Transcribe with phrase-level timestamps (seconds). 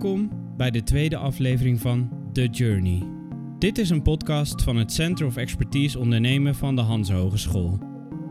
[0.00, 3.02] Welkom bij de tweede aflevering van The Journey.
[3.58, 7.78] Dit is een podcast van het Center of Expertise Ondernemen van de Hanse Hogeschool.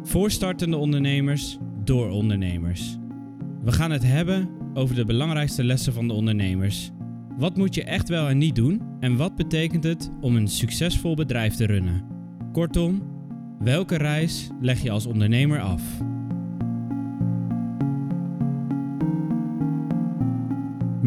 [0.04, 2.98] Voor startende ondernemers, door ondernemers.
[3.64, 6.92] We gaan het hebben over de belangrijkste lessen van de ondernemers.
[7.38, 11.16] Wat moet je echt wel en niet doen en wat betekent het om een succesvol
[11.16, 12.06] bedrijf te runnen?
[12.52, 13.02] Kortom,
[13.60, 15.82] welke reis leg je als ondernemer af?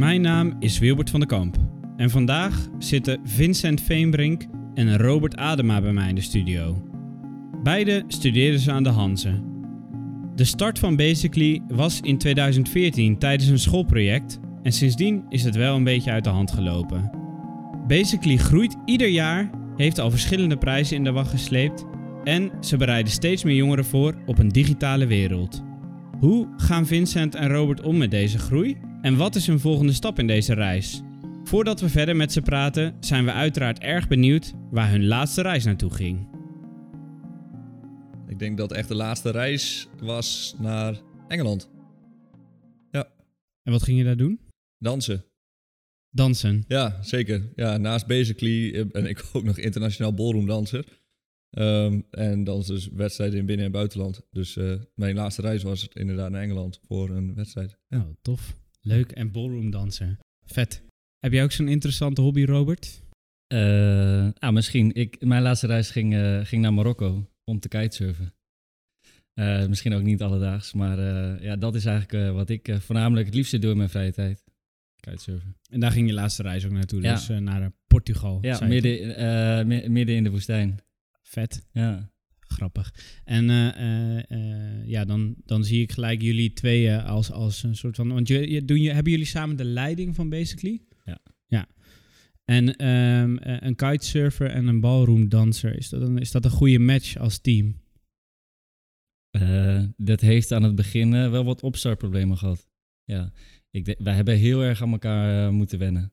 [0.02, 1.56] Mijn naam is Wilbert van den Kamp
[1.96, 6.82] en vandaag zitten Vincent Veenbrink en Robert Adema bij mij in de studio.
[7.62, 9.42] Beide studeerden ze aan de Hanze.
[10.34, 15.76] De start van Basically was in 2014 tijdens een schoolproject en sindsdien is het wel
[15.76, 17.10] een beetje uit de hand gelopen.
[17.86, 21.86] Basically groeit ieder jaar, heeft al verschillende prijzen in de wacht gesleept
[22.24, 25.62] en ze bereiden steeds meer jongeren voor op een digitale wereld.
[26.18, 28.90] Hoe gaan Vincent en Robert om met deze groei?
[29.02, 31.02] En wat is hun volgende stap in deze reis?
[31.44, 35.64] Voordat we verder met ze praten, zijn we uiteraard erg benieuwd waar hun laatste reis
[35.64, 36.28] naartoe ging.
[38.28, 41.70] Ik denk dat echt de laatste reis was naar Engeland.
[42.90, 43.08] Ja,
[43.62, 44.40] En wat ging je daar doen?
[44.78, 45.24] dansen.
[46.10, 46.64] Dansen.
[46.68, 47.52] Ja, zeker.
[47.54, 50.84] Ja, naast Basically eh, ben ik ook nog internationaal ballroomdanser.
[51.50, 54.26] Ehm en dan dus wedstrijden in binnen- en buitenland.
[54.30, 57.76] Dus eh, mijn laatste reis was inderdaad naar Engeland voor een wedstrijd.
[57.88, 57.98] Ja.
[57.98, 58.56] Oh, tof.
[58.86, 59.12] Leuk.
[59.12, 60.18] En ballroom dansen.
[60.46, 60.82] Vet.
[61.18, 63.02] Heb jij ook zo'n interessante hobby, Robert?
[64.38, 64.94] Ah, misschien.
[64.94, 68.34] Ik, mijn laatste reis ging, eh, ging naar Marokko om te kitesurfen.
[69.34, 70.98] Eh, misschien ook niet alledaags, maar
[71.42, 74.42] ja, dat is eigenlijk wat ik voornamelijk het liefste doe in mijn vrije tijd.
[75.00, 75.56] Kitesurfen.
[75.70, 77.14] En daar ging je laatste reis ook naartoe, Ja.
[77.14, 78.38] dus naar Portugal.
[78.42, 80.80] Ja, midden, mi- midden in de woestijn.
[81.22, 81.66] Vet.
[81.72, 82.10] Ja.
[82.52, 82.94] Grappig.
[83.24, 87.76] En eh, eh, eh, ja, dan, dan zie ik gelijk jullie tweeën als, als een
[87.76, 88.08] soort van...
[88.08, 90.82] Want je, je, doen je, hebben jullie samen de leiding van Basically?
[91.04, 91.18] Ja.
[91.46, 91.68] Ja.
[92.44, 96.78] En ehm, eh, een kitesurfer en een ballroomdanser, is dat, een, is dat een goede
[96.78, 97.80] match als team?
[99.96, 102.68] Dat heeft aan het begin wel wat opstartproblemen gehad.
[103.04, 103.32] Ja,
[103.70, 106.12] ik wij hebben heel erg aan elkaar moeten wennen.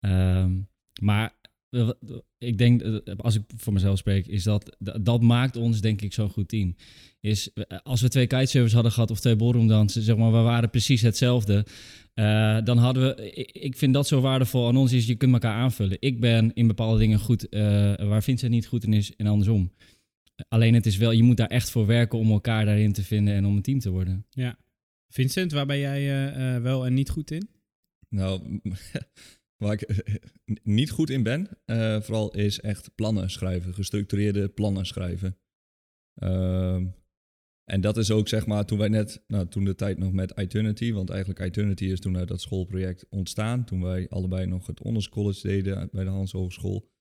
[0.00, 0.60] Ehm,
[1.00, 1.34] maar
[2.38, 6.12] ik denk, eh, als ik voor mezelf spreek, is dat, dat maakt ons denk ik
[6.12, 6.76] zo'n goed team.
[7.20, 7.50] Is,
[7.82, 11.66] als we twee kitesurfers hadden gehad of twee ballroomdansen, zeg maar, we waren precies hetzelfde.
[12.14, 15.32] eh, dan hadden we, ik, ik vind dat zo waardevol aan ons, is je kunt
[15.32, 15.96] elkaar aanvullen.
[16.00, 17.60] Ik ben in bepaalde dingen goed, eh,
[17.94, 19.72] waar Vincent niet goed in is en andersom.
[20.48, 23.34] Alleen het is wel, je moet daar echt voor werken om elkaar daarin te vinden
[23.34, 24.26] en om een team te worden.
[24.30, 24.58] Ja.
[25.08, 27.48] Vincent, waar ben jij wel en niet goed in?
[28.08, 28.60] Nou,
[29.56, 30.04] waar ik
[30.62, 33.74] niet goed in ben, eh, vooral is echt plannen schrijven.
[33.74, 35.38] Gestructureerde plannen schrijven.
[36.14, 36.86] Ehm,
[37.64, 40.36] en dat is ook zeg maar toen wij net, nou toen de tijd nog met
[40.36, 43.64] Eternity, want eigenlijk Eternity is toen uit dat schoolproject ontstaan.
[43.64, 46.92] Toen wij allebei nog het Honors College deden bij de Hans Hogeschool.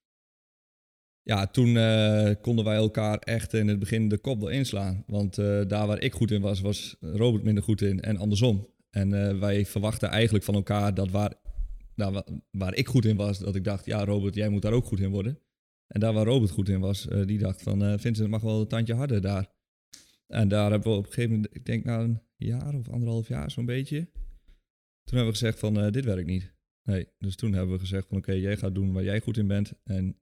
[1.21, 5.03] Ja, toen eh, konden wij elkaar echt in het begin de kop wel inslaan.
[5.07, 8.71] Want eh, daar waar ik goed in was, was Robert minder goed in en andersom.
[8.89, 11.33] En wij verwachten eigenlijk van elkaar dat waar,
[11.95, 14.73] nou, wa- waar ik goed in was, dat ik dacht, ja Robert, jij moet daar
[14.73, 15.39] ook goed in worden.
[15.87, 18.61] En daar waar Robert goed in was, eh, die dacht van, eh Vincent mag wel
[18.61, 19.51] een tandje harder daar.
[20.27, 23.27] En daar hebben we op een gegeven moment, ik denk na een jaar of anderhalf
[23.27, 23.99] jaar zo'n beetje,
[25.03, 26.53] toen hebben we gezegd van, eh, dit werkt niet.
[26.83, 29.47] Nee, dus toen hebben we gezegd van, oké, jij gaat doen waar jij goed in
[29.47, 30.19] bent en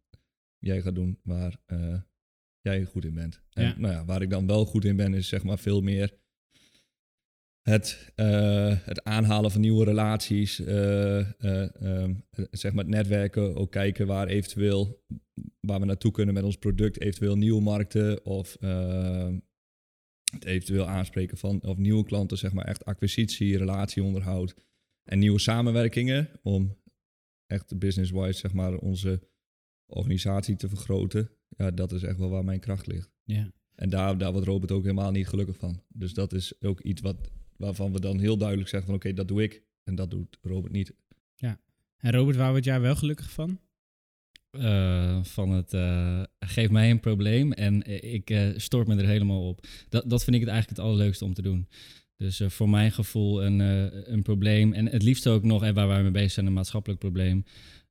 [0.59, 1.63] jij gaat doen waar
[2.61, 3.41] jij goed in bent.
[3.49, 3.75] En Ja.
[3.77, 6.19] nou ja, waar ik dan wel goed in ben, is zeg maar veel meer
[7.61, 13.55] het, eh, het aanhalen van nieuwe relaties, eh, eh, ehm, eh, zeg maar het netwerken,
[13.55, 15.03] ook kijken waar eventueel,
[15.59, 19.39] waar we naartoe kunnen met ons product, eventueel nieuwe markten of ehm,
[20.31, 24.55] het eventueel aanspreken van of nieuwe klanten, zeg maar echt acquisitie, relatieonderhoud
[25.03, 26.79] en nieuwe samenwerkingen om
[27.45, 29.29] echt business-wise zeg maar onze
[29.85, 31.31] organisatie te vergroten.
[31.47, 33.11] Ja, dat is echt wel waar mijn kracht ligt.
[33.23, 33.51] Ja.
[33.75, 35.84] En daar, daar wordt Robert ook helemaal niet gelukkig van.
[35.87, 37.31] Dus dat is ook iets wat,
[37.61, 39.63] waarvan we dan heel duidelijk zeggen van oké, dat doe ik.
[39.84, 40.93] En dat doet Robert niet.
[41.97, 43.59] En Robert, waar word jij wel gelukkig van?
[44.52, 47.81] Eh, van het eh, geef mij een probleem en
[48.13, 49.67] ik eh stort me er helemaal op.
[49.90, 51.67] Dat, dat vind ik het eigenlijk het allerleukste om te doen.
[52.22, 55.73] Dus eh, voor mijn gevoel een, eh, een probleem en het liefst ook nog, en
[55.73, 57.43] waar wij mee bezig zijn, een maatschappelijk probleem.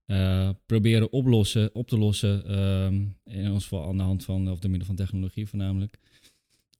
[0.06, 2.44] eh, proberen oplossen, op te lossen.
[2.46, 2.94] ehm,
[3.24, 5.98] in ons geval aan de hand van, of door middel van technologie voornamelijk.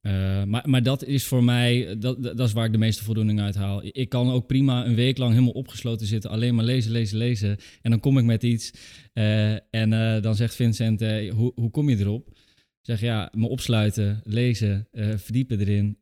[0.01, 3.41] Eh, maar, maar dat is voor mij, dat, dat is waar ik de meeste voldoening
[3.41, 3.81] uit haal.
[3.85, 7.59] Ik kan ook prima een week lang helemaal opgesloten zitten, alleen maar lezen, lezen, lezen.
[7.83, 8.73] En dan kom ik met iets
[9.13, 11.01] eh, en eh, dan zegt Vincent,
[11.31, 12.29] hoe, hoe kom je erop?
[12.29, 15.99] Ik zeg ja, me opsluiten, lezen, verdiepen erin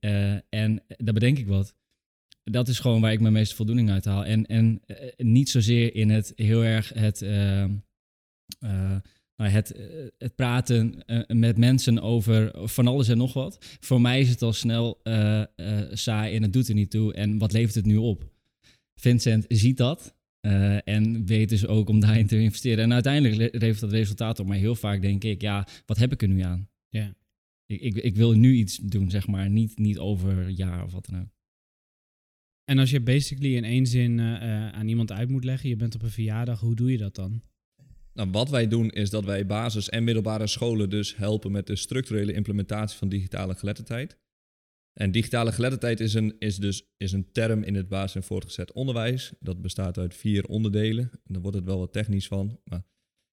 [0.49, 1.75] en daar bedenk ik wat.
[2.45, 4.25] dat is gewoon waar ik mijn meeste voldoening uit haal.
[4.25, 4.81] En, en
[5.17, 7.21] niet zozeer in het heel erg het,
[9.39, 9.75] nou, het,
[10.19, 13.77] het praten met mensen over van alles en nog wat.
[13.81, 15.01] Voor mij is het al snel
[15.93, 17.15] saai en het doet er niet toe.
[17.15, 18.31] En wat levert het nu op?
[18.95, 20.17] Vincent ziet dat.
[20.85, 22.85] En weet dus ook om daarin te investeren.
[22.85, 24.47] En uiteindelijk levert dat resultaat op.
[24.47, 26.69] Maar heel vaak denk ik, ja, wat heb ik er nu aan?
[26.89, 27.15] Ja.
[27.67, 29.51] Ik, ik, ik wil nu iets doen, zeg maar.
[29.51, 31.37] Niet, niet over een jaar of wat dan ook.
[32.65, 36.03] En als je basically in één zin aan iemand uit moet leggen, je bent op
[36.03, 37.43] een verjaardag, hoe doe je dat dan?
[38.19, 41.77] Nou, wat wij doen is dat wij basis- en middelbare scholen dus helpen met de
[41.77, 44.19] structurele implementatie van digitale geletterdheid.
[44.93, 48.73] En digitale geletterdheid is een, is dus, is een term in het basis- en voortgezet
[48.73, 49.33] onderwijs.
[49.41, 51.11] Dat bestaat uit vier onderdelen.
[51.13, 52.61] En dan wordt het wel wat technisch van.
[52.65, 52.87] Maar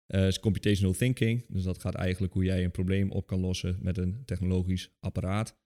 [0.07, 1.45] uh, is computational thinking.
[1.47, 5.57] Dus dat gaat eigenlijk hoe jij een probleem op kan lossen met een technologisch apparaat.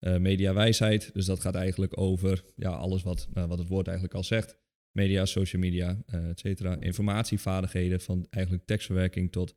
[0.00, 4.16] Uh, mediawijsheid, dus dat gaat eigenlijk over ja, alles wat, uh, wat het woord eigenlijk
[4.16, 4.56] al zegt.
[4.92, 6.80] Media, social media, uh, et cetera.
[6.80, 9.54] Informatievaardigheden van eigenlijk tekstverwerking tot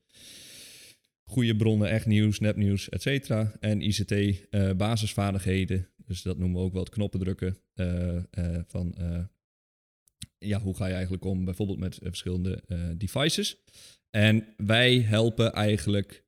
[1.23, 3.55] goede bronnen, echt nieuws, nepnieuws, et cetera.
[3.59, 8.21] En ICT uh, basisvaardigheden, dus dat noemen we ook wel het knoppen drukken uh,
[8.67, 8.95] van
[10.37, 12.63] ja, hoe ga je eigenlijk om bijvoorbeeld met verschillende
[12.97, 13.57] devices.
[14.09, 16.25] En wij helpen eigenlijk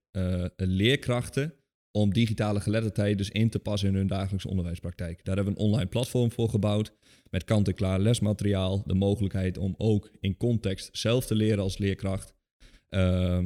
[0.56, 1.54] leerkrachten
[1.96, 5.26] om digitale geletterdheid dus in te passen in hun dagelijkse onderwijspraktijk.
[5.26, 6.94] Daar hebben we een online platform voor gebouwd
[7.30, 12.34] met kant-en-klaar lesmateriaal, de mogelijkheid om ook in context zelf te leren als leerkracht.
[12.90, 13.40] Uh,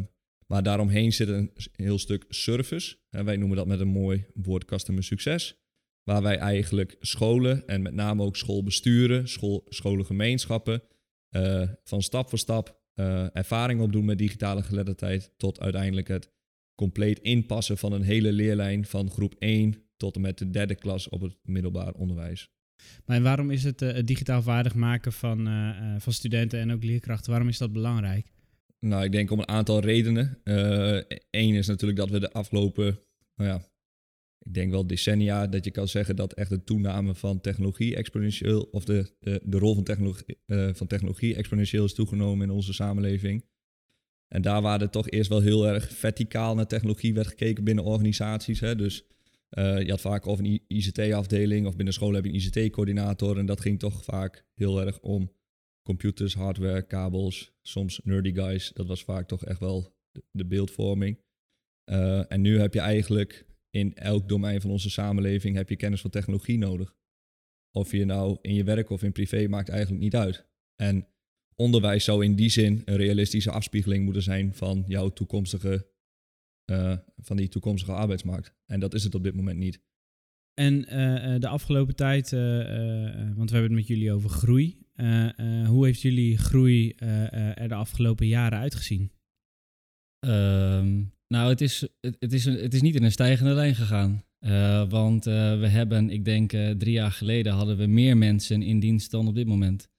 [0.47, 2.97] maar daaromheen zit een heel stuk service.
[3.09, 5.57] En wij noemen dat met een mooi woord customer succes.
[6.03, 10.83] Waar wij eigenlijk scholen en met name ook schoolbesturen, school, scholengemeenschappen
[11.31, 16.31] uh, van stap voor stap uh, ervaring opdoen met digitale geletterdheid tot uiteindelijk het
[16.79, 21.09] compleet inpassen van een hele leerlijn van groep 1 tot en met de derde klas
[21.09, 22.49] op het middelbaar onderwijs.
[23.05, 25.47] Maar waarom is het, uh, het digitaal vaardig maken van,
[25.97, 28.27] van studenten en ook leerkrachten, waarom is dat belangrijk?
[28.79, 30.39] Nou, ik denk om een aantal redenen.
[31.29, 32.99] Eén is natuurlijk dat we de afgelopen,
[33.35, 33.61] nou ja,
[34.39, 38.61] ik denk wel decennia, dat je kan zeggen dat echt de toename van technologie exponentieel,
[38.61, 40.37] of de, de, de rol van technologie,
[40.73, 43.43] van technologie exponentieel is toegenomen in onze samenleving.
[44.29, 48.59] En daar waar toch eerst wel heel erg verticaal naar technologie werd gekeken binnen organisaties.
[48.59, 48.75] Hè?
[48.75, 49.03] Dus
[49.51, 53.37] uh, je had vaak of een ICT-afdeling of binnen school heb je een ICT-coördinator.
[53.37, 55.31] En dat ging toch vaak heel erg om
[55.83, 58.71] computers, hardware, kabels, soms nerdy guys.
[58.73, 59.95] Dat was vaak toch echt wel
[60.31, 61.19] de, beeldvorming.
[61.91, 66.01] Uh, en nu heb je eigenlijk in elk domein van onze samenleving heb je kennis
[66.01, 66.95] van technologie nodig.
[67.71, 70.47] Of je nou in je werk of in privé maakt eigenlijk niet uit.
[70.75, 71.07] En
[71.59, 75.88] onderwijs zou in die zin een realistische afspiegeling moeten zijn van jouw toekomstige,
[76.71, 78.53] uh, van die toekomstige arbeidsmarkt.
[78.65, 79.81] En dat is het op dit moment niet.
[80.53, 82.39] En uh, de afgelopen tijd, uh,
[83.35, 84.77] want we hebben het met jullie over groei.
[85.65, 86.94] hoe heeft jullie groei
[87.53, 89.11] er de afgelopen jaren uitgezien?
[90.19, 94.23] Um, nou, het is, het, het, is, het is niet in een stijgende lijn gegaan.
[94.89, 99.27] want we hebben, ik denk drie jaar geleden, hadden we meer mensen in dienst dan
[99.27, 99.89] op dit moment.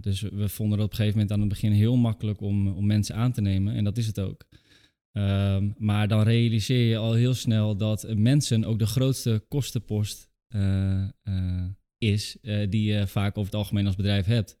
[0.00, 2.86] Dus we vonden het op een gegeven moment aan het begin heel makkelijk om, om
[2.86, 3.74] mensen aan te nemen.
[3.74, 4.46] En dat is het ook.
[5.12, 11.04] Um, maar dan realiseer je al heel snel dat mensen ook de grootste kostenpost uh,
[11.24, 11.64] uh,
[11.98, 12.36] is,
[12.68, 14.56] die je vaak over het algemeen als bedrijf hebt.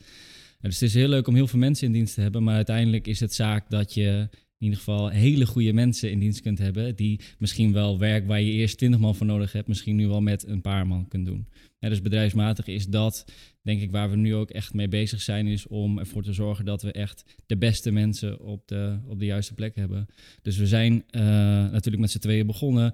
[0.60, 3.06] dus het is heel leuk om heel veel mensen in dienst te hebben, maar uiteindelijk
[3.06, 6.96] is het zaak dat je in ieder geval hele goede mensen in dienst kunt hebben,
[6.96, 10.20] die misschien wel werk waar je eerst 20 man voor nodig hebt, misschien nu wel
[10.20, 11.48] met een paar man kunt doen.
[11.78, 13.24] Ja, dus bedrijfsmatig is dat,
[13.62, 16.64] denk ik, waar we nu ook echt mee bezig zijn, is om ervoor te zorgen
[16.64, 20.06] dat we echt de beste mensen op de, op de juiste plek hebben.
[20.42, 21.22] Dus we zijn uh,
[21.70, 22.92] natuurlijk met z'n tweeën begonnen.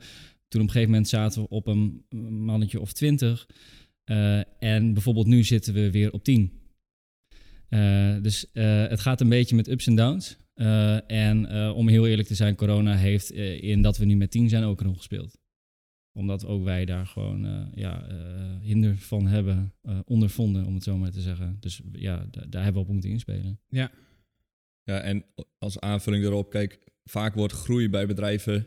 [0.49, 2.05] Toen op een gegeven moment zaten we op een
[2.45, 3.47] mannetje of twintig.
[4.05, 6.53] Uh, en bijvoorbeeld nu zitten we weer op tien.
[7.69, 10.37] Uh, dus het gaat een beetje met ups en downs.
[10.55, 14.17] Uh, en uh, om heel eerlijk te zijn, corona heeft uh, in dat we nu
[14.17, 15.41] met tien zijn ook een rol gespeeld.
[16.19, 18.07] Omdat ook wij daar gewoon ja,
[18.61, 21.57] hinder van hebben ondervonden, om het zo maar te zeggen.
[21.61, 23.61] Dus ja, daar hebben we op moeten inspelen.
[23.69, 23.91] Ja.
[24.83, 25.25] Ja, en
[25.59, 28.67] als aanvulling daarop, kijk, vaak wordt groei bij bedrijven.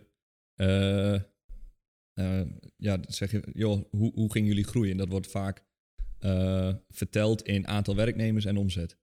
[2.76, 4.98] ja, zeg je, joh, hoe, hoe gingen jullie groeien?
[4.98, 5.66] Dat wordt vaak
[6.88, 8.98] verteld in aantal werknemers en omzet.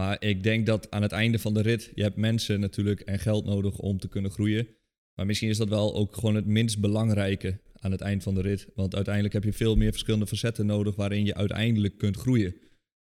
[0.00, 3.18] Maar ik denk dat aan het einde van de rit, je hebt mensen natuurlijk en
[3.18, 4.68] geld nodig om te kunnen groeien.
[5.14, 8.40] Maar misschien is dat wel ook gewoon het minst belangrijke aan het eind van de
[8.40, 8.66] rit.
[8.74, 12.54] Want uiteindelijk heb je veel meer verschillende facetten nodig waarin je uiteindelijk kunt groeien.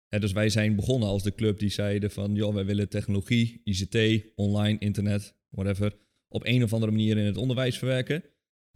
[0.09, 4.25] dus wij zijn begonnen als de club die zeiden van, joh, wij willen technologie, ICT,
[4.35, 5.95] online, internet, whatever,
[6.27, 8.23] op een of andere manier in het onderwijs verwerken.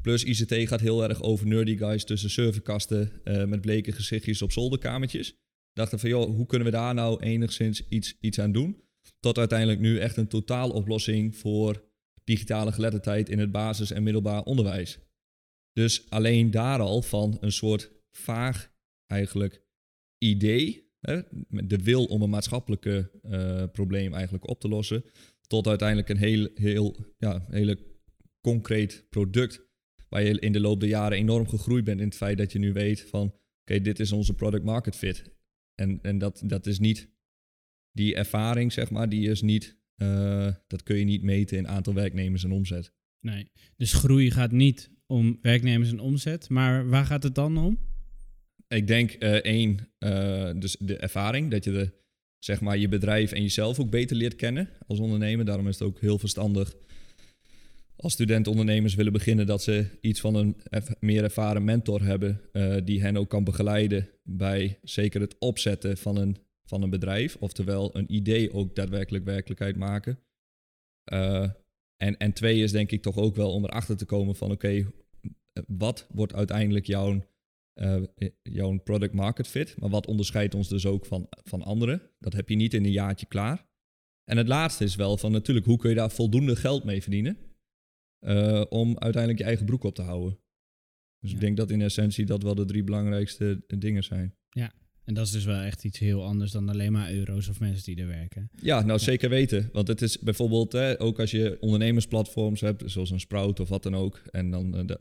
[0.02, 4.52] Plus ICT gaat heel erg over nerdy guys tussen serverkasten uh, met bleke gezichtjes op
[4.52, 5.36] zolderkamertjes.
[5.74, 8.84] Dachten van, joh, hoe kunnen we daar nou enigszins iets, iets aan doen?
[9.20, 11.88] Tot uiteindelijk nu echt een totaaloplossing voor
[12.24, 15.00] digitale geletterdheid in het basis- en middelbaar onderwijs.
[15.74, 18.72] Dus alleen daar al van een soort vaag
[19.06, 19.64] eigenlijk
[20.18, 25.04] idee, hè, de wil om een maatschappelijke uh, probleem eigenlijk op te lossen,
[25.48, 27.78] tot uiteindelijk een heel, heel ja, hele
[28.42, 29.68] concreet product
[30.10, 32.60] waar je in de loop der jaren enorm gegroeid bent in het feit dat je
[32.60, 35.38] nu weet van oké, dit is onze product market fit.
[35.80, 37.10] En, en dat, dat is niet
[37.92, 41.94] die ervaring, zeg maar, die is niet, uh, dat kun je niet meten in aantal
[41.94, 42.94] werknemers en omzet.
[43.20, 47.80] Nee, dus groei gaat niet om werknemers en omzet, maar waar gaat het dan om?
[48.68, 51.92] Ik denk uh, één, uh, dus de ervaring, dat je de,
[52.40, 55.46] zeg maar, je bedrijf en jezelf ook beter leert kennen als ondernemer.
[55.46, 56.76] Daarom is het ook heel verstandig
[58.00, 60.56] als studentondernemers willen beginnen, dat ze iets van een
[61.00, 66.18] meer ervaren mentor hebben uh, die hen ook kan begeleiden bij zeker het opzetten van
[66.18, 70.20] een, van een bedrijf, oftewel een idee ook daadwerkelijk werkelijkheid maken.
[71.14, 71.50] Uh,
[71.98, 74.92] en, en twee is denk ik toch ook wel om erachter te komen van oké,
[75.68, 77.28] wat wordt uiteindelijk jouw,
[78.44, 82.02] jouw product market fit, maar wat onderscheidt ons dus ook van, van anderen?
[82.20, 83.68] Dat heb je niet in een jaartje klaar.
[84.24, 87.49] En het laatste is wel van natuurlijk, hoe kun je daar voldoende geld mee verdienen?
[88.22, 90.40] Uh, om uiteindelijk je eigen broek op te houden.
[91.20, 91.36] Dus ja.
[91.36, 94.36] ik denk dat in essentie dat wel de drie belangrijkste dingen zijn.
[94.50, 94.74] Ja,
[95.10, 97.84] en dat is dus wel echt iets heel anders dan alleen maar euro's of mensen
[97.84, 98.50] die er werken.
[98.62, 98.98] Ja, nou ja.
[98.98, 99.70] zeker weten.
[99.74, 103.84] Want het is bijvoorbeeld, hè, ook als je ondernemersplatforms hebt, zoals een Sprout of wat
[103.84, 104.22] dan ook.
[104.32, 105.00] En dan, uh, de,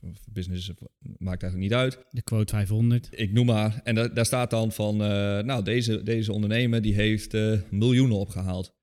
[0.00, 0.72] of business
[1.18, 1.98] maakt eigenlijk niet uit.
[2.10, 3.08] De quote 500.
[3.10, 3.80] Ik noem maar.
[3.84, 5.08] En da daar staat dan van, uh,
[5.38, 7.36] nou deze, deze ondernemer die heeft
[7.70, 8.74] miljoenen opgehaald.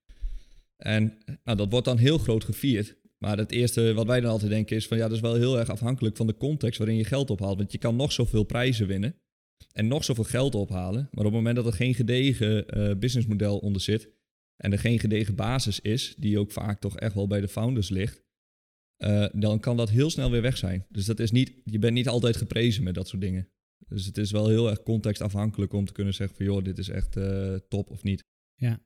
[0.78, 2.96] En nou, dat wordt dan heel groot gevierd.
[3.24, 5.60] Maar het eerste wat wij dan altijd denken is van ja, dat is wel heel
[5.60, 7.58] erg afhankelijk van de context waarin je geld ophaalt.
[7.58, 9.16] Want je kan nog zoveel prijzen winnen
[9.72, 11.02] en nog zoveel geld ophalen.
[11.12, 14.10] Maar op het moment dat er geen gedegen uh, businessmodel onder zit
[14.56, 17.90] en er geen gedegen basis is, die ook vaak toch echt wel bij de founders
[17.90, 18.24] ligt,
[18.98, 20.86] uh, dan kan dat heel snel weer weg zijn.
[20.90, 23.50] Dus dat is niet, je bent niet altijd geprezen met dat soort dingen.
[23.88, 26.90] Dus het is wel heel erg contextafhankelijk om te kunnen zeggen van joh, dit is
[26.90, 28.24] echt uh, top of niet.
[28.56, 28.82] Ja,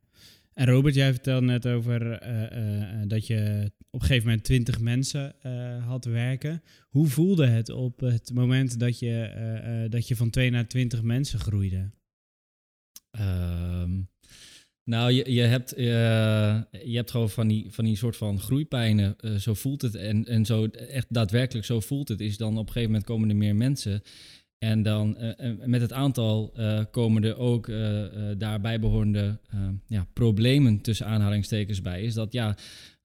[0.53, 4.79] en Robert, jij vertelde net over uh, uh, dat je op een gegeven moment twintig
[4.79, 5.35] mensen
[5.85, 6.63] had werken.
[6.89, 11.39] Hoe voelde het op het moment dat je, dat je van twee naar twintig mensen
[11.39, 11.91] groeide?
[13.19, 14.09] Um,
[14.83, 19.15] nou, je, je, hebt, je hebt gewoon van die, van die soort van groeipijnen.
[19.39, 19.95] zo voelt het.
[19.95, 22.19] En, en zo echt daadwerkelijk zo voelt het.
[22.19, 24.01] Is dan op een gegeven moment komen er meer mensen.
[24.63, 28.03] En dan uh, met het aantal uh, komen er ook uh,
[28.37, 29.39] daarbij behorende
[29.87, 32.01] ja, problemen tussen aanhalingstekens bij.
[32.01, 32.55] Is dat ja,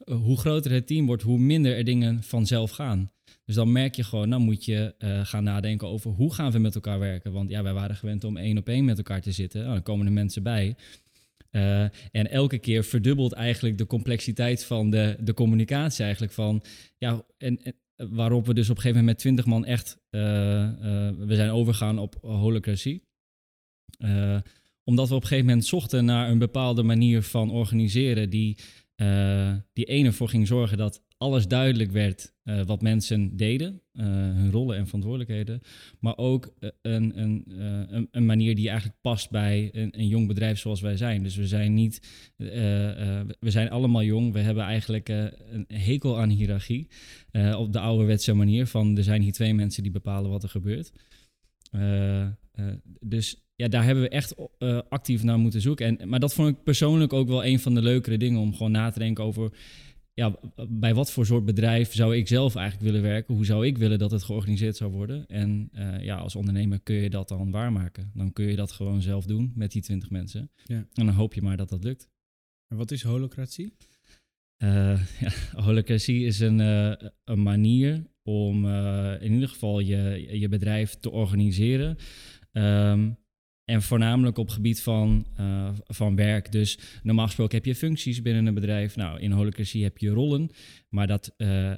[0.04, 3.10] hoe groter het team wordt, hoe minder er dingen vanzelf gaan.
[3.44, 6.74] Dus dan merk je gewoon, nou moet je gaan nadenken over hoe gaan we met
[6.74, 7.32] elkaar werken.
[7.32, 9.60] Want ja, wij waren gewend om één op één met elkaar te zitten.
[9.60, 10.76] Nou, dan komen er mensen bij.
[11.50, 16.62] En elke keer verdubbelt eigenlijk de complexiteit van de, de communicatie eigenlijk van,
[16.98, 17.60] ja, en,
[17.96, 20.20] waarop we dus op een gegeven moment met 20 man echt, uh,
[21.18, 23.06] we zijn overgegaan op holocratie.
[24.84, 28.58] Omdat we op een gegeven moment zochten naar een bepaalde manier van organiseren die,
[29.72, 34.50] die ene voor ging zorgen dat alles duidelijk werd uh, wat mensen deden, uh, hun
[34.50, 35.60] rollen en verantwoordelijkheden,
[36.00, 37.44] maar ook een, een,
[37.88, 41.22] een, een, manier die eigenlijk past bij een, een, jong bedrijf zoals wij zijn.
[41.22, 42.06] Dus we zijn niet,
[42.37, 46.88] we zijn allemaal jong, we hebben eigenlijk een hekel aan hiërarchie
[47.56, 50.92] op de ouderwetse manier van er zijn hier twee mensen die bepalen wat er gebeurt.
[53.00, 54.34] dus ja, daar hebben we echt
[54.88, 55.98] actief naar moeten zoeken.
[55.98, 58.72] En, maar dat vond ik persoonlijk ook wel een van de leukere dingen om gewoon
[58.72, 59.52] na te denken over
[60.18, 63.34] ja, bij wat voor soort bedrijf zou ik zelf eigenlijk willen werken?
[63.34, 65.26] Hoe zou ik willen dat het georganiseerd zou worden?
[65.26, 68.10] En uh, ja, als ondernemer kun je dat dan waarmaken.
[68.14, 70.50] Dan kun je dat gewoon zelf doen met die twintig mensen.
[70.64, 70.76] Ja.
[70.76, 72.08] En dan hoop je maar dat dat lukt.
[72.68, 73.72] En wat is holocratie?
[74.62, 75.30] Uh, ja,
[75.62, 76.92] holocratie is een, uh,
[77.25, 78.66] een manier om
[79.20, 81.96] in ieder geval je, je bedrijf te organiseren.
[82.52, 83.18] Um,
[83.68, 86.52] en voornamelijk op gebied van, uh, van werk.
[86.52, 88.96] Dus normaal gesproken heb je functies binnen een bedrijf.
[88.96, 90.50] Nou, in holocratie heb je rollen.
[90.88, 91.76] Maar dat, uh, uh,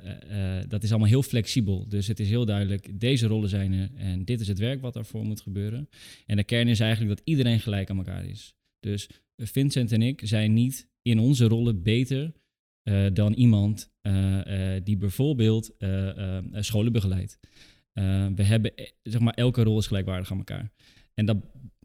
[0.69, 1.89] dat is allemaal heel flexibel.
[1.89, 3.91] Dus het is heel duidelijk, deze rollen zijn er.
[3.95, 5.89] En dit is het werk wat daarvoor moet gebeuren.
[6.27, 8.55] En de kern is eigenlijk dat iedereen gelijk aan elkaar is.
[8.81, 12.33] Dus Vincent en ik zijn niet in onze rollen beter
[13.13, 13.91] dan iemand
[14.85, 15.75] die bijvoorbeeld
[16.53, 17.39] scholen begeleidt.
[18.35, 20.73] we hebben, zeg maar, elke rol is gelijkwaardig aan elkaar.
[21.15, 21.37] En dat,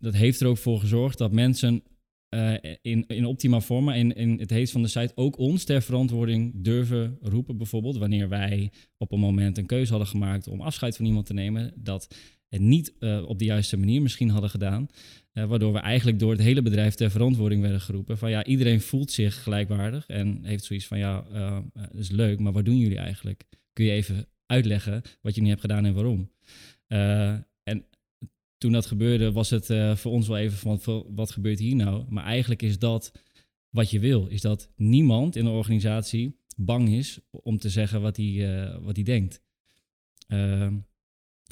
[0.05, 1.83] dat heeft er ook voor gezorgd dat mensen
[2.29, 5.81] uh, in, in optima forma, in, in het heet van de site, ook ons ter
[5.81, 7.57] verantwoording durven roepen.
[7.57, 11.33] Bijvoorbeeld wanneer wij op een moment een keuze hadden gemaakt om afscheid van iemand te
[11.33, 12.15] nemen, dat
[12.49, 14.87] het niet uh, op de juiste manier misschien hadden gedaan.
[15.33, 18.17] Uh, waardoor we eigenlijk door het hele bedrijf ter verantwoording werden geroepen.
[18.17, 21.25] Van ja, iedereen voelt zich gelijkwaardig en heeft zoiets van ja,
[21.73, 23.43] dat is leuk, maar wat doen jullie eigenlijk?
[23.73, 26.29] Kun je even uitleggen wat je nu hebt gedaan en waarom?
[28.65, 31.75] En toen dat gebeurde, was het uh, voor ons wel even van wat gebeurt hier
[31.75, 32.05] nou?
[32.09, 33.11] Maar eigenlijk is dat
[33.69, 38.17] wat je wil, is dat niemand in de organisatie bang is om te zeggen wat
[38.17, 39.41] hij, uh, wat hij denkt.
[40.27, 40.71] Uh,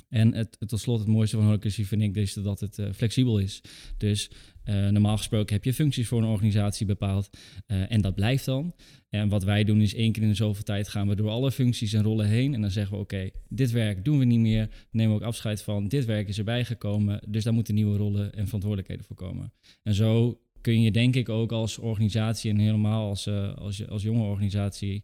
[0.09, 3.37] en het, tot slot, het mooiste van holacracy vind ik is dat het uh, flexibel
[3.37, 3.61] is.
[3.97, 4.31] Dus
[4.65, 7.29] uh, normaal gesproken heb je functies voor een organisatie bepaald
[7.67, 8.73] uh, en dat blijft dan.
[9.09, 11.51] En wat wij doen is één keer in de zoveel tijd gaan we door alle
[11.51, 12.53] functies en rollen heen.
[12.53, 14.69] En dan zeggen we oké, dit werk doen we niet meer.
[14.91, 17.21] Nemen we ook afscheid van, dit werk is erbij gekomen.
[17.27, 19.53] Dus daar moeten nieuwe rollen en verantwoordelijkheden voor komen.
[19.83, 24.23] En zo kun je denk ik ook als organisatie en helemaal als, als, als jonge
[24.23, 25.03] organisatie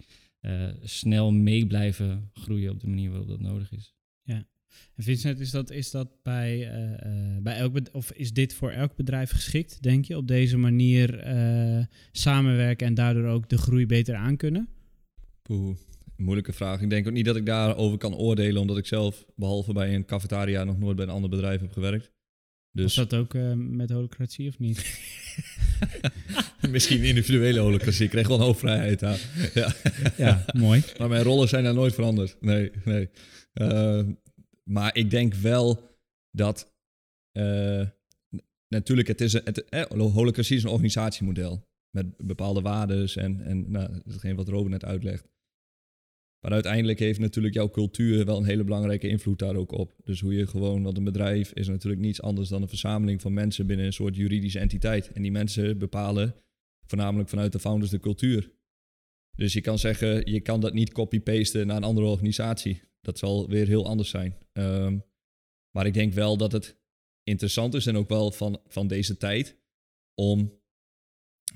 [0.84, 3.94] snel mee blijven groeien op de manier waarop dat nodig is.
[4.96, 8.96] En Vincent, is dat, is dat bij, uh, bij elk of is dit voor elk
[8.96, 14.16] bedrijf geschikt, denk je, op deze manier uh, samenwerken en daardoor ook de groei beter
[14.16, 14.70] aankunnen?
[15.42, 15.76] Poeh,
[16.16, 16.82] moeilijke vraag.
[16.82, 20.06] Ik denk ook niet dat ik daarover kan oordelen, omdat ik zelf, behalve bij een
[20.06, 22.12] cafetaria, nog nooit bij een ander bedrijf heb gewerkt.
[22.72, 22.96] Dus...
[22.96, 25.00] Was dat ook uh, met holocratie of niet?
[26.70, 28.04] Misschien individuele holocratie.
[28.04, 29.18] Ik kreeg wel een hoop vrijheid aan.
[29.54, 29.74] ja.
[30.18, 30.84] ja, mooi.
[30.98, 32.38] Maar mijn rollen zijn daar nooit veranderd.
[32.40, 33.10] Nee, nee.
[33.54, 34.02] Uh,
[34.70, 35.98] maar ik denk wel
[36.32, 36.74] dat.
[37.38, 37.88] Uh,
[38.68, 39.82] natuurlijk, het is een, het, eh,
[40.38, 41.68] is een organisatiemodel.
[41.96, 45.28] Met bepaalde waarden en, en nou, hetgeen wat Robert net uitlegt.
[46.40, 49.96] Maar uiteindelijk heeft natuurlijk jouw cultuur wel een hele belangrijke invloed daar ook op.
[50.04, 53.34] Dus hoe je gewoon, want een bedrijf is natuurlijk niets anders dan een verzameling van
[53.34, 55.12] mensen binnen een soort juridische entiteit.
[55.12, 56.36] En die mensen bepalen
[56.86, 58.52] voornamelijk vanuit de founders de cultuur.
[59.39, 62.81] Dus je kan zeggen, je kan dat niet copy-pasten naar een andere organisatie.
[63.01, 64.38] Dat zal weer heel anders zijn.
[64.53, 65.03] Um,
[65.75, 66.79] maar ik denk wel dat het
[67.24, 69.57] interessant is en ook wel van, van deze tijd
[70.14, 70.61] om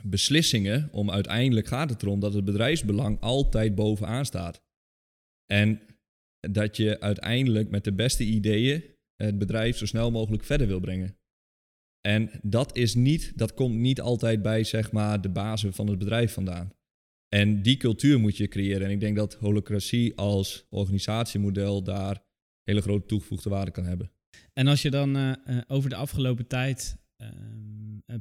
[0.03, 4.63] beslissingen, om uiteindelijk gaat het erom dat het bedrijfsbelang altijd bovenaan staat.
[5.45, 5.81] En
[6.39, 8.83] dat je uiteindelijk met de beste ideeën
[9.15, 11.17] het bedrijf zo snel mogelijk verder wil brengen.
[12.01, 15.97] En dat is niet, dat komt niet altijd bij zeg maar de basis van het
[15.97, 16.73] bedrijf vandaan.
[17.33, 18.87] En die cultuur moet je creëren.
[18.87, 22.23] En ik denk dat holocratie als organisatiemodel daar
[22.63, 24.11] hele grote toegevoegde waarde kan hebben.
[24.53, 25.33] En als je dan uh,
[25.67, 27.27] over de afgelopen tijd uh,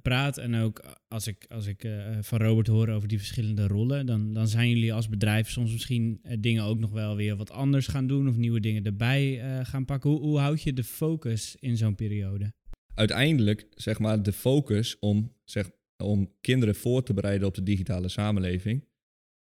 [0.02, 1.88] praat en ook als ik, als ik
[2.20, 6.20] van Robert hoor over die verschillende rollen, dan, dan zijn jullie als bedrijf soms misschien
[6.38, 10.10] dingen ook nog wel weer wat anders gaan doen of nieuwe dingen erbij gaan pakken.
[10.10, 12.52] Hoe, hoe houd je de focus in zo'n periode?
[12.94, 18.08] Uiteindelijk, zeg maar, de focus om, zeg, om kinderen voor te bereiden op de digitale
[18.08, 18.90] samenleving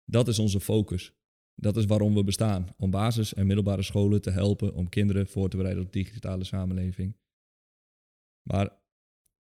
[0.05, 1.13] dat is onze focus.
[1.55, 2.67] Dat is waarom we bestaan.
[2.77, 6.43] Om basis- en middelbare scholen te helpen om kinderen voor te bereiden op de digitale
[6.43, 7.17] samenleving.
[8.49, 8.83] Maar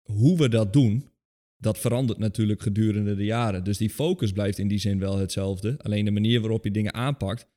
[0.03, 1.09] hoe we dat doen,
[1.57, 3.65] dat verandert natuurlijk gedurende de jaren.
[3.65, 5.79] Dus die focus blijft in die zin wel hetzelfde.
[5.79, 7.49] Alleen de manier waarop je dingen aanpakt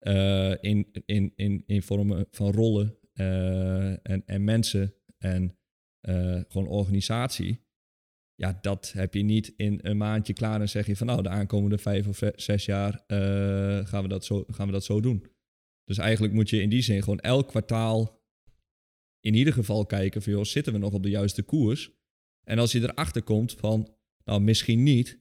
[0.00, 5.58] uh, in, in, in, in vormen van rollen uh, en, en mensen en
[6.08, 7.64] uh, gewoon organisatie,
[8.40, 11.28] ja, dat heb je niet in een maandje klaar en zeg je van nou, de
[11.28, 15.26] aankomende vijf of zes jaar uh, gaan, we dat zo, gaan we dat zo doen.
[15.84, 18.22] Dus eigenlijk moet je in die zin gewoon elk kwartaal
[19.20, 21.90] in ieder geval kijken van joh, zitten we nog op de juiste koers?
[22.44, 25.20] En als je erachter komt van nou, misschien niet,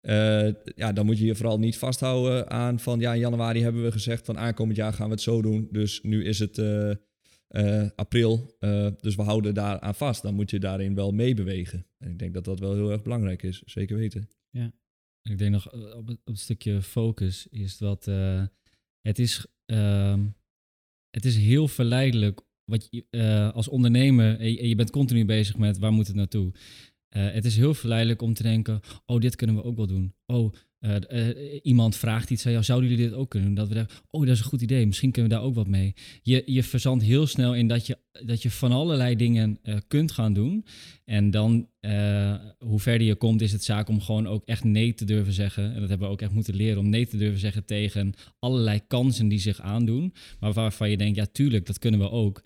[0.00, 3.82] uh, ja, dan moet je je vooral niet vasthouden aan van ja, in januari hebben
[3.82, 5.68] we gezegd van aankomend jaar gaan we het zo doen.
[5.70, 6.94] Dus nu is het uh,
[7.50, 8.56] uh, april.
[8.60, 10.22] Uh, dus we houden daar aan vast.
[10.22, 11.86] Dan moet je daarin wel meebewegen.
[11.98, 14.28] En ik denk dat dat wel heel erg belangrijk is, zeker weten.
[14.50, 14.72] Ja.
[15.22, 18.04] Ik denk nog eh, op het, op stukje focus is dat
[19.00, 20.18] het is uh,
[21.10, 25.78] het is heel verleidelijk wat je als ondernemer en je, je, bent continu bezig met
[25.78, 26.52] waar moet het naartoe.
[27.08, 30.14] het is heel verleidelijk om te denken, oh dit kunnen we ook wel doen.
[30.26, 33.56] Oh uh, uh, iemand vraagt iets aan jou, zouden jullie dit ook kunnen doen?
[33.56, 35.66] Dat we denken, oh, dat is een goed idee, misschien kunnen we daar ook wat
[35.66, 35.94] mee.
[36.22, 40.12] Je, je verzandt heel snel in dat je, dat je van allerlei dingen uh, kunt
[40.12, 40.64] gaan doen.
[41.04, 41.68] En dan,
[42.58, 45.74] hoe verder je komt, is het zaak om gewoon ook echt nee te durven zeggen.
[45.74, 48.80] En dat hebben we ook echt moeten leren, om nee te durven zeggen tegen allerlei
[48.86, 50.14] kansen die zich aandoen.
[50.40, 52.42] Maar waarvan je denkt, ja, tuurlijk, dat kunnen we ook.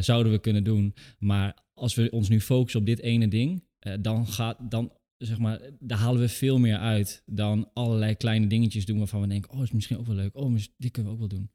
[0.00, 0.94] zouden we kunnen doen.
[1.18, 3.64] Maar als we ons nu focussen op dit ene ding,
[4.00, 4.92] dan, gaat, dan
[5.26, 9.26] zeg maar, daar halen we veel meer uit dan allerlei kleine dingetjes doen waarvan we
[9.26, 10.36] denken, oh, is misschien ook wel leuk.
[10.36, 11.50] Oh, dit kunnen we ook wel doen.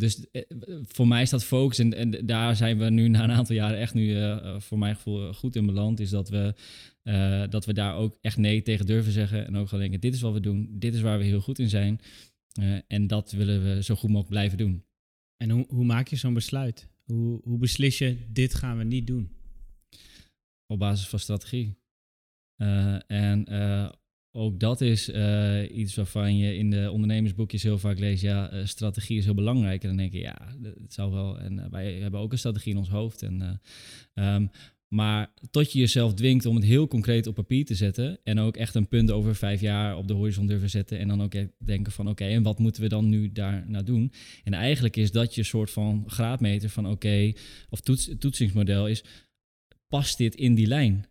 [0.00, 0.42] Dus eh,
[0.82, 3.78] voor mij is dat focus en, en daar zijn we nu na een aantal jaren
[3.78, 6.00] echt nu uh, voor mijn gevoel goed in beland.
[6.00, 6.54] Is dat we,
[7.02, 9.46] uh, dat we daar ook echt nee tegen durven zeggen.
[9.46, 11.58] En ook gewoon denken, dit is wat we doen, dit is waar we heel goed
[11.58, 12.00] in zijn.
[12.86, 14.84] en dat willen we zo goed mogelijk blijven doen.
[15.36, 16.88] En hoe, hoe maak je zo'n besluit?
[17.04, 19.30] Hoe, hoe beslis je, dit gaan we niet doen?
[20.66, 21.79] Op basis van strategie.
[23.06, 23.46] En
[24.32, 29.18] ook dat is uh, iets waarvan je in de ondernemersboekjes heel vaak leest, ja, strategie
[29.18, 29.82] is heel belangrijk.
[29.82, 31.38] En dan denk je, ja, dat zou wel.
[31.38, 33.22] En wij hebben ook een strategie in ons hoofd.
[33.22, 33.60] En,
[34.14, 34.50] um,
[34.88, 38.56] maar tot je jezelf dwingt om het heel concreet op papier te zetten en ook
[38.56, 41.92] echt een punt over vijf jaar op de horizon durven zetten en dan ook denken
[41.92, 44.12] van oké, en wat moeten we dan nu daarna doen?
[44.44, 47.32] En eigenlijk is dat je soort van graadmeter van oké,
[47.68, 49.04] of toets, toetsingsmodel is,
[49.88, 51.09] past dit in die lijn?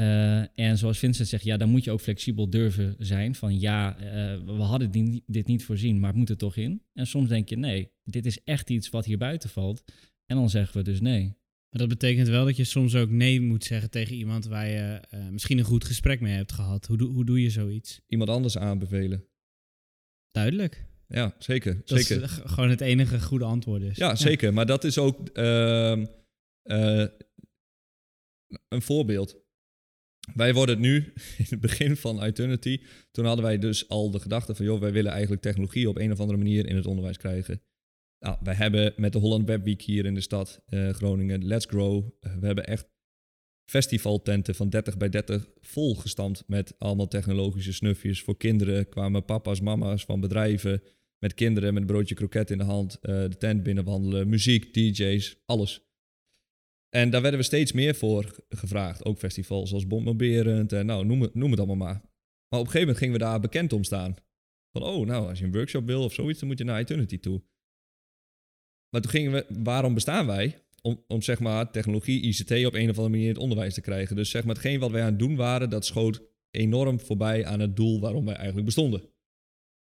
[0.00, 3.34] Uh, en zoals Vincent zegt, ja, dan moet je ook flexibel durven zijn.
[3.34, 4.04] Van ja, uh,
[4.44, 6.82] we hadden die, dit niet voorzien, maar het moet er toch in.
[6.92, 9.82] En soms denk je, nee, dit is echt iets wat hier buiten valt.
[10.26, 11.22] En dan zeggen we dus nee.
[11.70, 15.02] Maar dat betekent wel dat je soms ook nee moet zeggen tegen iemand waar je
[15.14, 16.86] uh, misschien een goed gesprek mee hebt gehad.
[16.86, 18.00] Hoe, hoe doe je zoiets?
[18.06, 19.24] Iemand anders aanbevelen.
[20.30, 20.84] Duidelijk.
[21.06, 21.82] Ja, zeker.
[21.84, 22.22] Dat zeker.
[22.22, 23.96] is gewoon het enige goede antwoord is.
[23.96, 24.14] Ja, ja.
[24.14, 24.52] zeker.
[24.52, 26.06] Maar dat is ook ehm,
[28.68, 29.48] een voorbeeld
[30.34, 30.96] wij worden nu,
[31.38, 34.92] in het begin van Eternity, toen hadden wij dus al de gedachte van, joh, wij
[34.92, 37.62] willen eigenlijk technologie op een of andere manier in het onderwijs krijgen.
[38.18, 41.66] Nou, wij hebben met de Holland Web Week hier in de stad uh, Groningen, Let's
[41.66, 42.88] Grow, uh, we hebben echt
[43.70, 48.22] festivaltenten van 30 bij 30 volgestampt met allemaal technologische snufjes.
[48.22, 50.82] Voor kinderen kwamen papa's, mama's van bedrijven
[51.18, 55.36] met kinderen met een broodje kroket in de hand, uh, de tent binnenwandelen, muziek, DJ's,
[55.44, 55.89] alles.
[56.90, 59.04] En daar werden we steeds meer voor gevraagd.
[59.04, 62.00] Ook festivals zoals Bombardierend en nou, noem het, noem het allemaal maar.
[62.48, 64.16] Maar op een gegeven moment gingen we daar bekend om staan.
[64.72, 67.18] Van, oh, nou, als je een workshop wil of zoiets, dan moet je naar Eternity
[67.18, 67.42] toe.
[68.90, 70.64] Maar toen gingen we, waarom bestaan wij?
[70.82, 73.80] Om, om zeg maar technologie, ICT op een of andere manier in het onderwijs te
[73.80, 74.16] krijgen.
[74.16, 77.60] Dus zeg maar hetgeen wat wij aan het doen waren, dat schoot enorm voorbij aan
[77.60, 79.02] het doel waarom wij eigenlijk bestonden.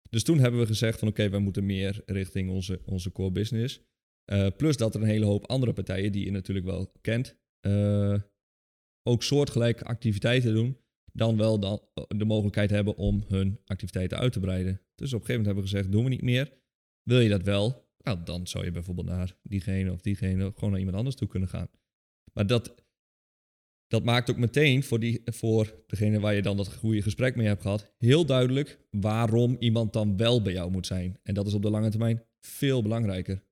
[0.09, 3.81] Dus toen hebben we gezegd van oké, wij moeten meer richting onze, onze core business.
[4.31, 8.19] Uh, plus dat er een hele hoop andere partijen die je natuurlijk wel kent, uh,
[9.03, 10.77] ook soortgelijke activiteiten doen,
[11.11, 14.81] dan wel dan de mogelijkheid hebben om hun activiteiten uit te breiden.
[14.95, 16.53] Dus op een gegeven moment hebben we gezegd, doen we niet meer.
[17.03, 17.89] Wil je dat wel?
[17.97, 21.49] Nou, dan zou je bijvoorbeeld naar diegene of diegene gewoon naar iemand anders toe kunnen
[21.49, 21.69] gaan.
[22.33, 22.75] Maar dat,
[23.87, 27.47] dat maakt ook meteen voor, die, voor degene waar je dan dat goede gesprek mee
[27.47, 31.19] hebt gehad, heel duidelijk waarom iemand dan wel bij jou moet zijn.
[31.23, 33.43] En dat is op de lange termijn veel belangrijker.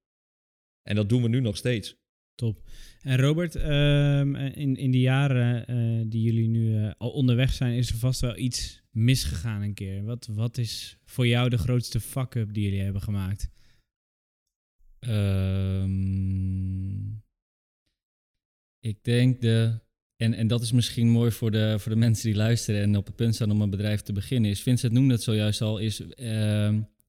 [0.84, 1.96] En dat doen we nu nog steeds.
[2.36, 2.69] Top.
[3.02, 7.78] En Robert, um, in, in de jaren uh, die jullie nu uh, al onderweg zijn,
[7.78, 10.04] is er vast wel iets misgegaan een keer.
[10.04, 13.52] Wat, wat is voor jou de grootste fuck-up die jullie hebben gemaakt?
[15.08, 17.24] Um,
[18.80, 19.82] ik denk de.
[20.15, 23.06] En, en dat is misschien mooi voor de, voor de mensen die luisteren en op
[23.06, 24.52] het punt staan om een bedrijf te beginnen.
[24.52, 25.78] Is Vincent noemde het zojuist al.
[25.78, 26.08] Is, uh,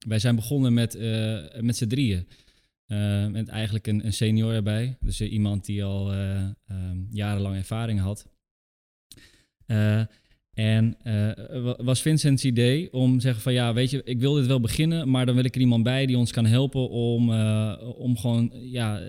[0.07, 2.27] wij zijn begonnen met, uh, met z'n drieën.
[2.87, 4.97] Uh, met eigenlijk een, een, senior erbij.
[4.99, 8.27] Dus uh, iemand die al uh, um, jarenlang ervaring had.
[10.53, 10.97] en
[11.77, 15.09] was Vincent's idee om te zeggen van ja, weet je, ik wil dit wel beginnen,
[15.09, 17.29] maar dan wil ik er iemand bij die ons kan helpen om,
[17.79, 19.01] om gewoon, ja,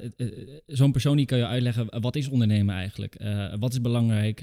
[0.67, 3.17] zo'n persoon die kan je uitleggen, wat is ondernemen eigenlijk?
[3.59, 4.43] wat is belangrijk?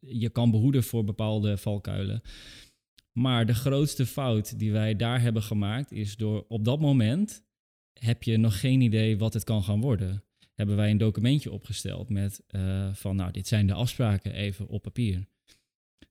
[0.00, 2.22] je kan behoeden voor bepaalde valkuilen.
[3.12, 7.46] Maar de grootste fout die wij daar hebben gemaakt is door op dat moment
[7.98, 10.24] heb je nog geen idee wat het kan gaan worden.
[10.54, 14.82] Hebben wij een documentje opgesteld met uh, van, nou, dit zijn de afspraken even op
[14.82, 15.26] papier.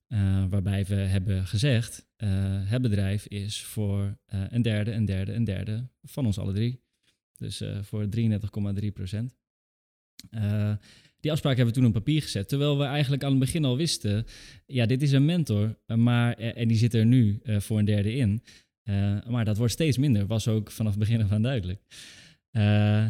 [0.07, 2.29] Uh, waarbij we hebben gezegd, uh,
[2.69, 6.81] het bedrijf is voor een derde, een derde, een derde van ons alle drie.
[7.37, 9.35] Dus voor 33,3 procent.
[11.19, 12.47] die afspraak hebben we toen op papier gezet.
[12.47, 14.25] Terwijl we eigenlijk aan het begin al wisten,
[14.65, 18.43] ja, dit is een mentor, maar, en die zit er nu voor een derde in.
[18.89, 21.81] Uh, maar dat wordt steeds minder, was ook vanaf het begin af aan duidelijk.
[22.51, 23.03] Uh,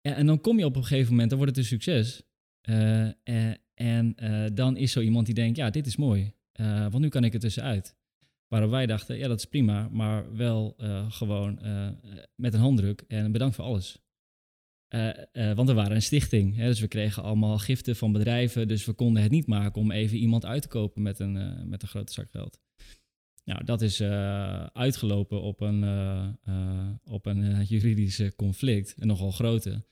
[0.00, 2.22] en dan kom je op een gegeven moment, dan wordt het een succes.
[2.68, 3.10] Uh,
[3.74, 4.14] en
[4.54, 6.32] dan is zo iemand die denkt, ja, dit is mooi,
[6.90, 7.96] want nu kan ik er tussenuit.
[8.48, 10.76] Waarop wij dachten, ja, dat is prima, maar wel
[11.08, 11.60] gewoon
[12.34, 14.02] met een handdruk en bedankt voor alles.
[15.54, 18.92] want we waren een stichting, hè, dus we kregen allemaal giften van bedrijven, dus we
[18.92, 22.12] konden het niet maken om even iemand uit te kopen met een, met een grote
[22.12, 22.60] zak geld.
[23.48, 29.84] Nou, dat is uh, uitgelopen op een, uh, op een juridisch conflict, een nogal grote,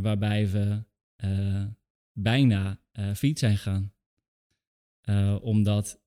[0.00, 0.84] waarbij we
[2.12, 3.92] bijna failliet zijn gegaan.
[5.42, 6.00] omdat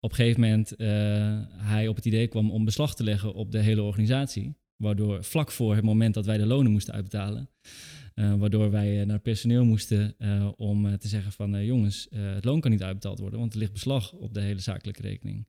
[0.00, 0.74] op een gegeven moment
[1.56, 4.56] hij op het idee kwam om beslag te leggen op de hele organisatie.
[4.76, 7.50] waardoor vlak voor het moment dat wij de lonen moesten uitbetalen,
[8.14, 10.16] waardoor wij naar personeel moesten
[10.56, 14.12] om te zeggen van jongens, het loon kan niet uitbetaald worden, want er ligt beslag
[14.12, 15.46] op de hele zakelijke rekening.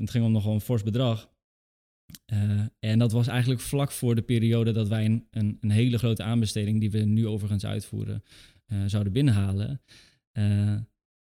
[0.00, 1.30] het ging om nogal een fors bedrag.
[2.78, 6.22] en dat was eigenlijk vlak voor de periode dat wij een, een, een hele grote
[6.22, 8.22] aanbesteding, die we nu overigens uitvoeren,
[8.86, 9.80] zouden binnenhalen.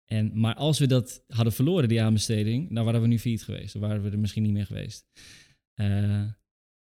[0.10, 3.74] En, maar als we dat hadden verloren, die aanbesteding, dan waren we nu failliet geweest.
[3.74, 5.06] Dan waren we er misschien niet meer geweest.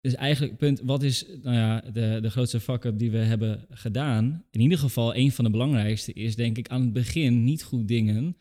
[0.06, 4.44] Dus eigenlijk, punt, wat is nou ja, de, de grootste fuck-up die we hebben gedaan?
[4.52, 7.88] In ieder geval, een van de belangrijkste is denk ik aan het begin niet goed
[7.88, 8.38] dingen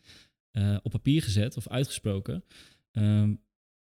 [0.51, 2.43] uh, op papier gezet of uitgesproken.
[2.91, 3.43] Um,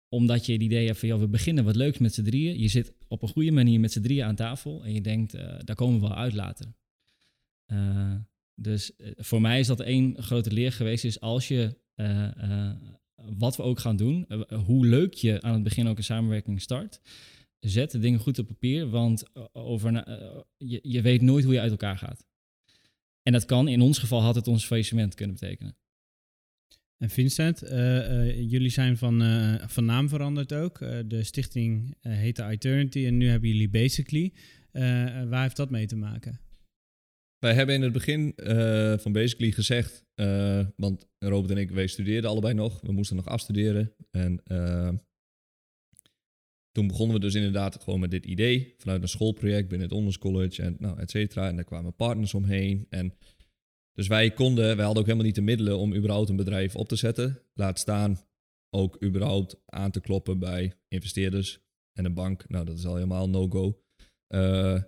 [0.10, 2.60] omdat je het idee hebt van, ja, we beginnen wat leuks met z'n drieën.
[2.60, 5.41] Je zit op een goede manier met z'n drieën aan tafel en je denkt, uh,
[5.63, 6.65] daar komen we wel uit later.
[8.60, 12.75] Dus eh, voor mij is dat één grote leer geweest, is als je, eh, eh,
[13.15, 14.27] wat we ook gaan doen,
[14.65, 17.01] hoe leuk je aan het begin ook een samenwerking start,
[17.60, 19.93] zet de dingen goed op papier, want over,
[20.58, 22.26] je, je weet nooit hoe je uit elkaar gaat.
[23.22, 25.78] En dat kan, in ons geval had het ons faillissement kunnen betekenen.
[26.98, 27.60] En Vincent,
[28.50, 29.22] jullie zijn van,
[29.70, 30.80] van naam veranderd ook.
[31.06, 34.34] de stichting heette Eternity en nu hebben jullie Basically.
[35.30, 36.39] waar heeft dat mee te maken?
[37.39, 41.88] Wij hebben in het begin uh, van Basically gezegd, uh, want Robert en ik, wij
[41.88, 42.82] studeerden allebei nog.
[42.82, 43.93] We moesten nog afstuderen.
[44.12, 44.41] En
[46.78, 48.74] toen begonnen we dus inderdaad gewoon met dit idee.
[48.78, 51.48] Vanuit een schoolproject binnen het Onders College en nou, et cetera.
[51.48, 52.88] En daar kwamen partners omheen.
[52.90, 53.13] En
[53.94, 56.88] dus wij konden, wij hadden ook helemaal niet de middelen om überhaupt een bedrijf op
[56.88, 57.42] te zetten.
[57.54, 58.20] Laat staan
[58.70, 61.60] ook überhaupt aan te kloppen bij investeerders
[61.94, 62.50] en een bank.
[62.50, 63.82] Nou, dat is al helemaal no-go.
[64.28, 64.82] Uh,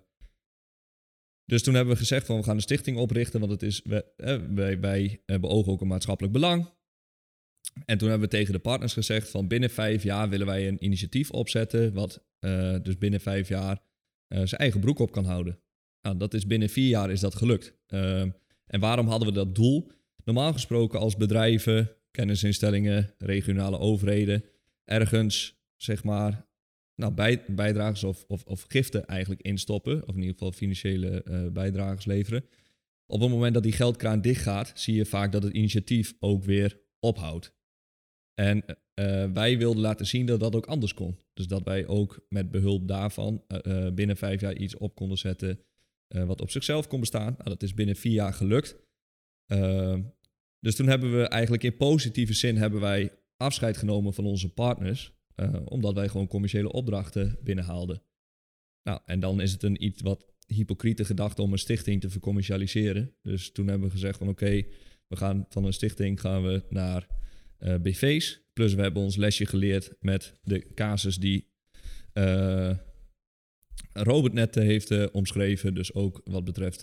[1.46, 4.80] dus toen hebben we gezegd van we gaan een stichting oprichten, want het is, wij,
[4.80, 6.70] wij, hebben ogen ook een maatschappelijk belang.
[7.86, 10.84] En toen hebben we tegen de partners gezegd van binnen vijf jaar willen wij een
[10.84, 13.82] initiatief opzetten, wat uh, dus binnen vijf jaar
[14.28, 15.60] uh, zijn eigen broek op kan houden.
[16.02, 17.74] Nou, dat is binnen vier jaar is dat gelukt.
[17.88, 18.22] Uh,
[18.66, 19.92] en waarom hadden we dat doel?
[20.24, 24.44] Normaal gesproken als bedrijven, kennisinstellingen, regionale overheden,
[24.86, 26.48] ergens zeg maar
[26.96, 30.02] nou, bij, bijdragers of, of, of, giften eigenlijk instoppen.
[30.08, 32.46] Of in ieder geval financiële uh, bijdragers leveren.
[33.06, 36.44] Op het moment dat die geldkraan dicht gaat, zie je vaak dat het initiatief ook
[36.44, 37.58] weer ophoudt.
[38.40, 41.18] En uh, wij wilden laten zien dat dat ook anders kon.
[41.34, 45.60] Dus dat wij ook met behulp daarvan uh, binnen vijf jaar iets op konden zetten
[46.08, 47.34] wat op zichzelf kon bestaan.
[47.38, 48.76] Nou, dat is binnen vier jaar gelukt.
[50.60, 55.14] dus toen hebben we eigenlijk in positieve zin hebben wij afscheid genomen van onze partners.
[55.66, 58.02] Omdat wij gewoon commerciële opdrachten binnenhaalden.
[58.84, 63.16] Nou, en dan is het een iets wat hypocriete gedachte om een stichting te vercommercialiseren.
[63.22, 64.66] Dus toen hebben we gezegd van oké,
[65.08, 67.08] we gaan van een stichting gaan we naar
[67.60, 68.42] uh, BV's.
[68.54, 71.48] Plus we hebben ons lesje geleerd met de casus die
[72.14, 72.76] uh,
[73.94, 75.74] Robert net heeft omschreven.
[75.74, 76.80] Dus ook wat betreft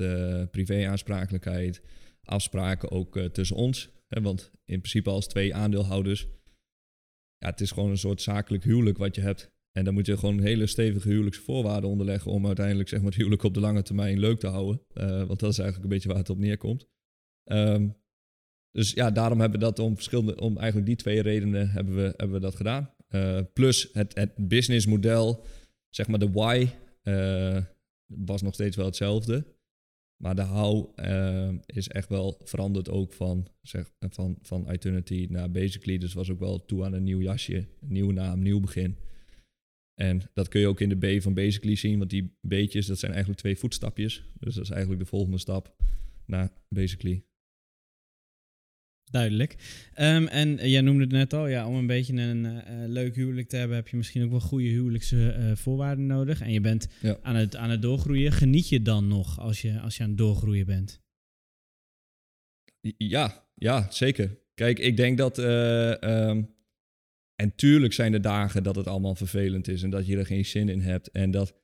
[0.51, 1.83] privé-aansprakelijkheid,
[2.23, 3.91] afspraken ook tussen ons.
[4.09, 6.29] Hè, want in principe als twee aandeelhouders
[7.39, 9.55] ja, het is gewoon een soort zakelijk huwelijk wat je hebt.
[9.73, 13.43] En dan moet je gewoon hele stevige huwelijksvoorwaarden onderleggen om uiteindelijk zeg maar, het huwelijk
[13.43, 14.83] op de lange termijn leuk te houden.
[15.27, 16.87] Want dat is eigenlijk een beetje waar het op neerkomt.
[17.45, 17.97] Um,
[18.77, 22.03] dus ja, daarom hebben we dat om verschillende, om eigenlijk die twee redenen hebben we,
[22.03, 22.91] hebben we dat gedaan.
[23.11, 25.45] Uh, plus het, het businessmodel,
[25.89, 26.69] zeg maar de why,
[27.03, 27.62] uh,
[28.07, 29.47] was nog steeds wel hetzelfde.
[30.23, 35.51] Maar de how uh, is echt wel veranderd ook van, zeg, van, van Eternity naar
[35.51, 35.99] Basically.
[35.99, 38.97] Dus was ook wel toe aan een nieuw jasje, nieuwe naam, nieuw begin.
[39.95, 42.99] En dat kun je ook in de B van Basically zien, want die B'tjes, dat
[42.99, 44.25] zijn eigenlijk twee voetstapjes.
[44.39, 45.77] Dus dat is eigenlijk de volgende stap
[46.27, 47.25] naar Basically.
[49.11, 49.57] Duidelijk.
[49.99, 53.49] Um, en jij noemde het net al, ja, om een beetje een uh, leuk huwelijk
[53.49, 56.40] te hebben, heb je misschien ook wel goede huwelijkse uh, voorwaarden nodig.
[56.40, 57.19] En je bent ja.
[57.23, 58.33] aan, het, aan het doorgroeien.
[58.33, 61.01] Geniet je dan nog als je, als je aan het doorgroeien bent?
[62.97, 64.38] Ja, ja, zeker.
[64.55, 65.38] Kijk, ik denk dat.
[65.38, 66.55] Um,
[67.37, 70.45] en tuurlijk zijn er dagen dat het allemaal vervelend is en dat je er geen
[70.45, 71.11] zin in hebt.
[71.11, 71.55] En dat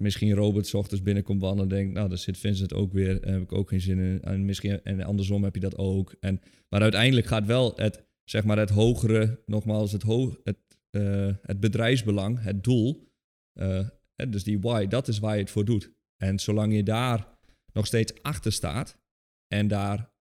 [0.00, 3.32] misschien Robert s ochtends binnenkomt wandelen en denkt, nou, daar zit Vincent ook weer, daar
[3.32, 4.22] heb ik ook geen zin in.
[4.22, 6.14] En, misschien, en andersom heb je dat ook.
[6.20, 10.58] En, maar uiteindelijk gaat wel het, zeg maar, het hogere, nogmaals, het, ho het,
[10.90, 13.08] uh, het bedrijfsbelang, het doel,
[13.54, 13.88] uh,
[14.28, 15.92] dus die why, dat is waar je het voor doet.
[16.16, 17.38] En zolang je daar
[17.72, 18.98] nog steeds achter staat
[19.46, 20.12] en daar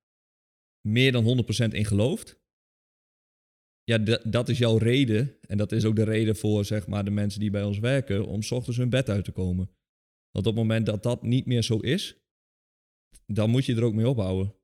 [0.87, 2.38] meer dan 100% in gelooft,
[3.89, 5.35] ja, dat is jouw reden.
[5.47, 8.27] En dat is ook de reden voor zeg maar, de mensen die bij ons werken
[8.27, 9.69] om s ochtends hun bed uit te komen.
[10.31, 12.17] Want op het moment dat dat niet meer zo is,
[13.25, 14.55] dan moet je er ook mee ophouden.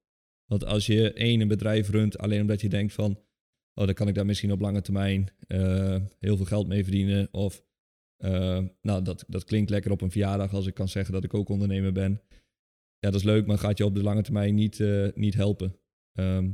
[0.45, 3.19] Want als je één een bedrijf runt alleen omdat je denkt van,
[3.73, 7.27] oh, dan kan ik daar misschien op lange termijn uh, heel veel geld mee verdienen.
[7.31, 7.63] Of
[8.81, 11.49] nou, dat, dat klinkt lekker op een verjaardag als ik kan zeggen dat ik ook
[11.49, 12.21] ondernemer ben.
[12.99, 14.83] Ja, dat is leuk, maar gaat je op de lange termijn niet,
[15.15, 15.75] niet helpen.
[16.13, 16.51] Ehm,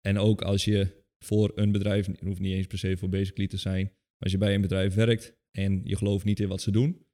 [0.00, 3.48] en ook als je voor een bedrijf, het hoeft niet eens per se voor Basically
[3.48, 6.60] te zijn, maar als je bij een bedrijf werkt en je gelooft niet in wat
[6.60, 7.06] ze doen,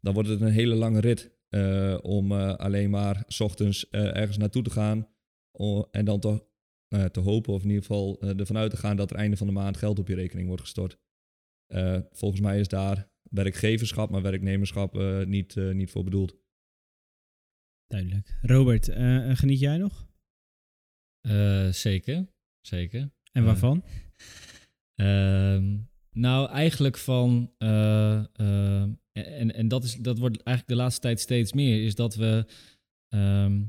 [0.00, 4.16] dan wordt het een hele lange rit uh, om uh, alleen maar s ochtends uh,
[4.16, 5.08] ergens naartoe te gaan
[5.90, 6.46] en dan te,
[7.10, 9.52] te hopen of in ieder geval ervan uit te gaan dat er einde van de
[9.52, 10.98] maand geld op je rekening wordt gestort.
[12.10, 14.94] volgens mij is daar werkgeverschap, maar werknemerschap
[15.26, 16.36] niet, niet voor bedoeld.
[17.86, 18.38] Duidelijk.
[18.42, 18.84] Robert,
[19.38, 20.08] geniet jij nog?
[21.70, 22.28] zeker,
[22.60, 23.12] zeker.
[23.38, 23.84] En waarvan?
[24.94, 25.76] Ehm,
[26.12, 27.50] nou, eigenlijk van
[29.26, 32.46] en, en dat, is, dat wordt eigenlijk de laatste tijd steeds meer, is dat we
[33.08, 33.60] ehm,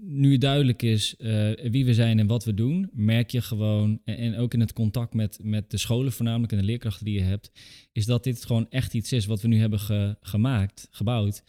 [0.00, 4.36] nu duidelijk is uh, wie we zijn en wat we doen, merk je gewoon, en,
[4.36, 7.50] ook in het contact met, met de scholen voornamelijk en de leerkrachten die je hebt,
[7.92, 11.42] is dat dit gewoon echt iets is wat we nu hebben gemaakt, gebouwd,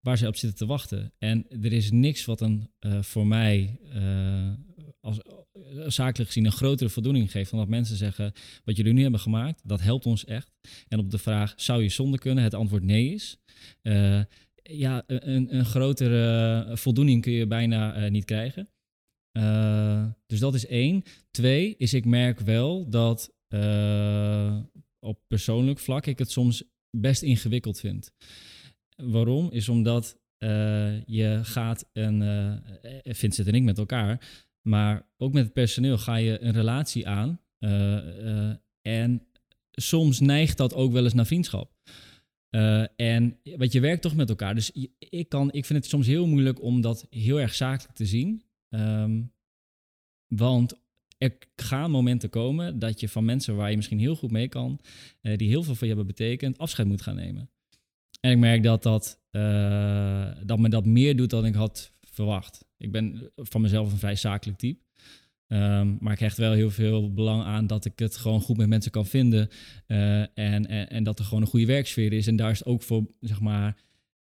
[0.00, 1.12] waar ze op zitten te wachten.
[1.18, 4.52] En er is niks wat een uh, voor mij uh,
[5.00, 5.20] als
[5.86, 8.32] zakelijk gezien een grotere voldoening geeft dan dat mensen zeggen
[8.64, 10.50] wat jullie nu hebben gemaakt, dat helpt ons echt.
[10.88, 13.36] En op de vraag zou je zonder kunnen, het antwoord nee is.
[13.82, 14.20] Uh,
[14.62, 18.68] ja, een, een grotere voldoening kun je bijna niet krijgen.
[20.26, 21.02] dus dat is één.
[21.30, 23.32] Twee is ik merk wel dat
[24.98, 26.64] op persoonlijk vlak ik het soms
[26.96, 28.12] best ingewikkeld vind.
[28.96, 29.50] Waarom?
[29.50, 30.18] Is omdat
[31.06, 32.54] je gaat en uh,
[33.02, 34.20] Vincent en ik met elkaar,
[34.62, 37.40] maar ook met het personeel ga je een relatie aan.
[37.58, 39.26] Uh, en
[39.70, 41.72] soms neigt dat ook wel eens naar vriendschap.
[42.96, 44.54] en wat je werkt toch met elkaar.
[44.54, 48.06] Dus ik, kan, ik vind het soms heel moeilijk om dat heel erg zakelijk te
[48.06, 48.42] zien.
[48.68, 49.32] Um,
[50.26, 50.80] want
[51.18, 54.80] er gaan momenten komen dat je van mensen waar je misschien heel goed mee kan,
[55.20, 57.50] die heel veel voor je hebben betekend, afscheid moet gaan nemen.
[58.20, 62.64] En ik merk dat, dat, uh, dat me dat meer doet dan ik had verwacht.
[62.80, 64.82] Ik ben van mezelf een vrij zakelijk type.
[65.52, 68.68] Um, maar ik hecht wel heel veel belang aan dat ik het gewoon goed met
[68.68, 69.48] mensen kan vinden.
[69.86, 72.26] Uh, en, en, en, dat er gewoon een goede werksfeer is.
[72.26, 73.76] En daar is het ook voor, zeg maar,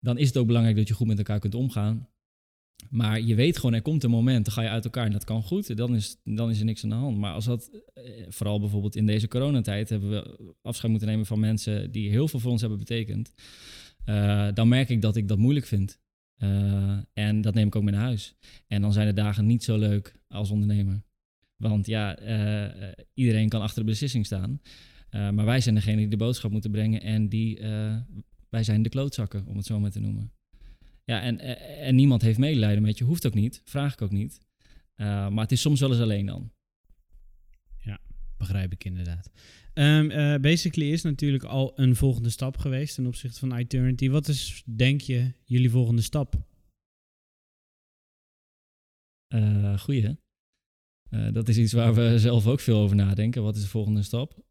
[0.01, 2.09] dan is het ook belangrijk dat je goed met elkaar kunt omgaan.
[2.91, 5.25] Maar je weet gewoon, er komt een moment, dan ga je uit elkaar en dat
[5.25, 5.77] kan goed.
[5.77, 7.19] Dan is, dan is er niks aan de hand.
[7.19, 11.41] Maar als dat, eh, vooral bijvoorbeeld in deze coronatijd, hebben we afscheid moeten nemen van
[11.41, 13.33] mensen die heel veel voor ons hebben betekend.
[14.07, 15.99] Uh, dan merk ik dat ik dat moeilijk vind.
[16.39, 18.35] Uh, en dat neem ik ook mee naar huis.
[18.67, 21.03] En dan zijn de dagen niet zo leuk als ondernemer.
[21.57, 24.61] Want ja, uh, iedereen kan achter de beslissing staan.
[25.11, 27.03] maar wij zijn degene die de boodschap moeten brengen.
[27.03, 27.61] En die,
[28.49, 30.33] wij zijn de klootzakken, om het zo maar te noemen.
[31.05, 31.39] Ja, en,
[31.81, 33.05] en niemand heeft medelijden met je.
[33.05, 33.61] Hoeft ook niet.
[33.65, 34.41] Vraag ik ook niet.
[34.97, 36.51] maar het is soms wel eens alleen dan.
[38.37, 39.31] Begrijp ik inderdaad.
[39.75, 44.09] Um, uh, basically is natuurlijk al een volgende stap geweest ten opzichte van Eternity.
[44.09, 46.35] Wat is, denk je, jullie volgende stap?
[49.35, 50.17] Uh, goeie.
[51.11, 53.43] Uh, dat is iets waar we zelf ook veel over nadenken.
[53.43, 54.45] Wat is de volgende stap?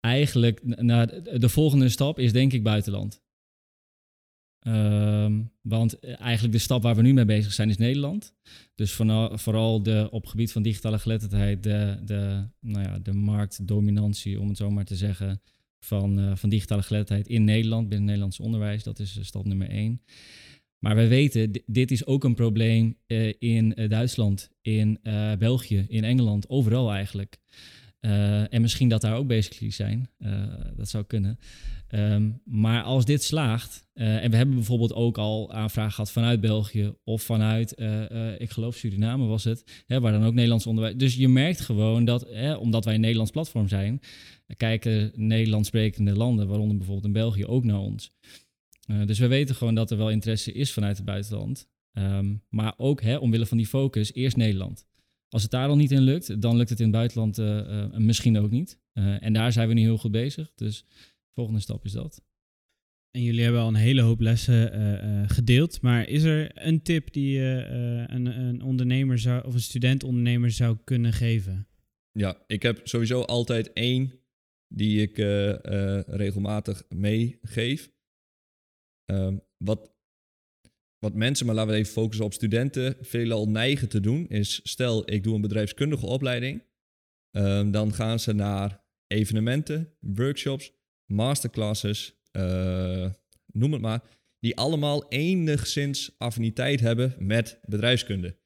[0.00, 3.25] eigenlijk, nou, de volgende stap is denk ik buitenland.
[4.68, 8.34] Um, want eigenlijk de stap waar we nu mee bezig zijn is Nederland.
[8.74, 8.92] Dus
[9.32, 14.56] vooral, de, op gebied van digitale geletterdheid, de, de, nou ja, de marktdominantie, om het
[14.56, 15.42] zo maar te zeggen,
[15.80, 18.82] van, uh, van digitale geletterdheid in Nederland, binnen het Nederlands onderwijs.
[18.82, 20.02] Dat is stap nummer één.
[20.78, 22.96] Maar wij weten, dit is ook een probleem
[23.38, 24.98] in Duitsland, in
[25.38, 27.38] België, in Engeland, overal eigenlijk.
[28.50, 30.10] En misschien dat daar ook basically zijn.
[30.76, 31.38] dat zou kunnen.
[31.90, 36.40] Um, maar als dit slaagt, uh, en we hebben bijvoorbeeld ook al aanvragen gehad vanuit
[36.40, 37.80] België of vanuit,
[38.38, 40.96] ik geloof Suriname was het, hè, waar dan ook Nederlands onderwijs.
[40.96, 44.00] Dus je merkt gewoon dat, hè, omdat wij een Nederlands platform zijn,
[44.56, 48.12] kijken Nederlands sprekende landen, waaronder bijvoorbeeld in België, ook naar ons.
[49.04, 51.68] dus we weten gewoon dat er wel interesse is vanuit het buitenland.
[51.92, 54.86] Um, maar ook hè, omwille van die focus, eerst Nederland.
[55.36, 57.36] Als het daar al niet in lukt, dan lukt het in het buitenland
[57.98, 58.78] misschien ook niet.
[58.92, 60.52] en daar zijn we nu heel goed bezig.
[60.54, 60.84] Dus
[61.34, 62.22] volgende stap is dat.
[63.10, 65.80] En jullie hebben al een hele hoop lessen uh, uh, gedeeld.
[65.82, 70.50] Maar is er een tip die je uh, een, een, ondernemer zou, of een student-ondernemer
[70.50, 71.68] zou kunnen geven?
[72.12, 74.12] Ja, ik heb sowieso altijd één
[74.68, 75.16] die ik
[76.06, 77.90] regelmatig meegeef.
[79.04, 79.95] Ehm, wat,
[81.06, 85.10] wat mensen, maar laten we even focussen op studenten, veelal neigen te doen, is stel
[85.10, 86.62] ik doe een bedrijfskundige opleiding.
[87.30, 90.72] Ehm, dan gaan ze naar evenementen, workshops,
[91.04, 93.10] masterclasses, uh,
[93.46, 94.02] noem het maar,
[94.38, 98.38] die allemaal enigszins affiniteit hebben met bedrijfskunde.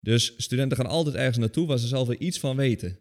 [0.00, 2.98] Dus studenten gaan altijd ergens naartoe waar ze zelf er iets van weten.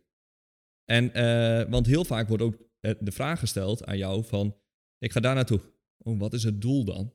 [0.85, 4.57] En, uh, want heel vaak wordt ook eh, de vraag gesteld aan jou van,
[4.97, 5.61] ik ga daar naartoe.
[5.97, 7.13] Oh, wat is het doel dan?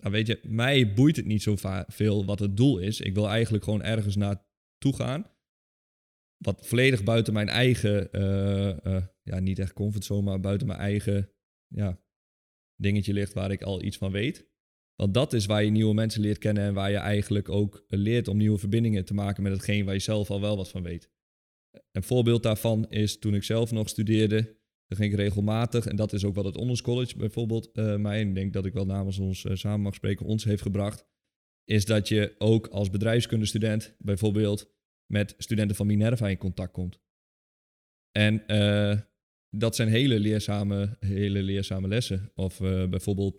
[0.00, 1.54] Nou weet je, mij boeit het niet zo
[1.86, 3.00] veel wat het doel is.
[3.00, 5.30] Ik wil eigenlijk gewoon ergens naartoe gaan.
[6.36, 11.30] Wat volledig buiten mijn eigen, eh, eh, ja, niet echt comfortzone, maar buiten mijn eigen
[11.66, 12.00] ja,
[12.76, 14.48] dingetje ligt waar ik al iets van weet.
[14.94, 18.28] Want dat is waar je nieuwe mensen leert kennen en waar je eigenlijk ook leert
[18.28, 21.10] om nieuwe verbindingen te maken met hetgeen waar je zelf al wel wat van weet.
[21.92, 24.59] Een voorbeeld daarvan is toen ik zelf nog studeerde,
[24.90, 28.28] dan ging regelmatig, en dat is ook wat het Onders College bijvoorbeeld uh, mij, en
[28.28, 31.06] ik denk dat ik wel namens ons uh, samen mag spreken, ons heeft gebracht,
[31.64, 34.72] is dat je ook als bedrijfskundestudent bijvoorbeeld
[35.06, 37.00] met studenten van Minerva in contact komt.
[38.12, 39.00] En uh,
[39.50, 42.30] dat zijn hele leerzame, hele leerzame lessen.
[42.34, 42.58] Of
[42.90, 43.38] bijvoorbeeld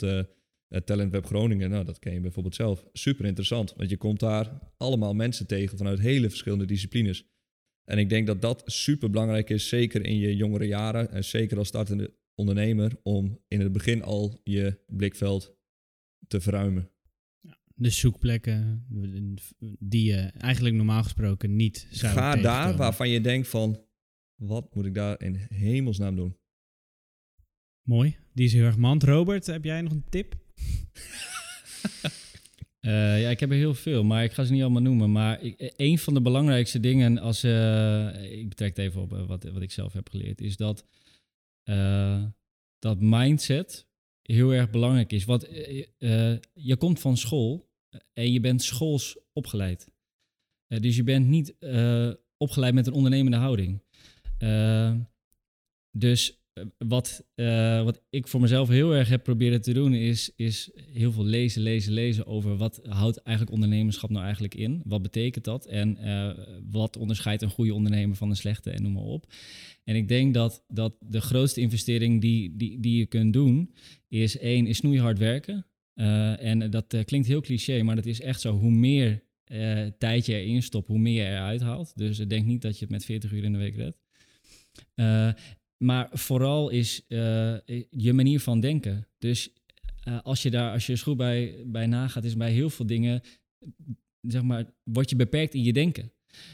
[0.86, 2.86] Talent Web Groningen, nou dat ken je bijvoorbeeld zelf.
[2.94, 7.26] Super interessant, want je komt daar allemaal mensen tegen vanuit hele verschillende disciplines.
[7.86, 11.58] En ik denk dat dat super belangrijk is, zeker in je jongere jaren en zeker
[11.58, 15.56] als startende ondernemer, om in het begin al je blikveld
[16.28, 16.92] te verruimen.
[17.76, 18.86] De zoekplekken
[19.80, 23.86] die je eigenlijk normaal gesproken niet zou Ga daar waarvan je denkt van,
[24.36, 26.38] wat moet ik daar in hemelsnaam doen?
[27.82, 29.04] Mooi, die is heel erg mand.
[29.04, 30.36] Robert, heb jij nog een tip?
[32.82, 35.12] Uh, ja, ik heb er heel veel, maar ik ga ze niet allemaal noemen.
[35.12, 39.10] Maar ik, eh, een van de belangrijkste dingen, als uh, ik betrek het even op
[39.10, 40.86] wat, wat ik zelf heb geleerd, is dat,
[42.80, 43.88] dat mindset
[44.22, 45.26] heel erg belangrijk is.
[45.26, 45.48] Want
[46.54, 47.70] je komt van school
[48.14, 49.92] en je bent schools opgeleid.
[50.68, 51.56] dus je bent niet
[52.38, 53.84] opgeleid met een ondernemende houding.
[55.92, 56.41] dus eh,
[56.78, 61.12] wat, uh, wat ik voor mezelf heel erg heb proberen te doen, is, is heel
[61.12, 64.82] veel lezen, lezen, lezen over wat houdt eigenlijk ondernemerschap nou eigenlijk in?
[64.86, 65.66] Wat betekent dat?
[65.66, 66.32] En uh,
[66.70, 69.34] wat onderscheidt een goede ondernemer van een slechte en noem maar op.
[69.84, 73.74] En ik denk dat, dat de grootste investering die, die, die je kunt doen,
[74.08, 75.66] is één, is snoeihard werken.
[75.96, 78.54] Uh, en dat klinkt heel cliché, maar dat is echt zo.
[78.54, 79.24] Hoe meer
[79.98, 81.92] tijd je erin stopt, hoe meer je eruit haalt.
[81.96, 83.98] Dus denk niet dat je het met 40 uur in de week redt.
[84.96, 85.32] Uh,
[85.82, 87.56] maar vooral is uh,
[87.90, 89.08] je manier van denken.
[89.18, 89.50] Dus
[90.08, 93.22] uh, als je daar, als je goed bij, bij nagaat, is bij heel veel dingen,
[94.22, 96.12] zeg maar, word je beperkt in je denken.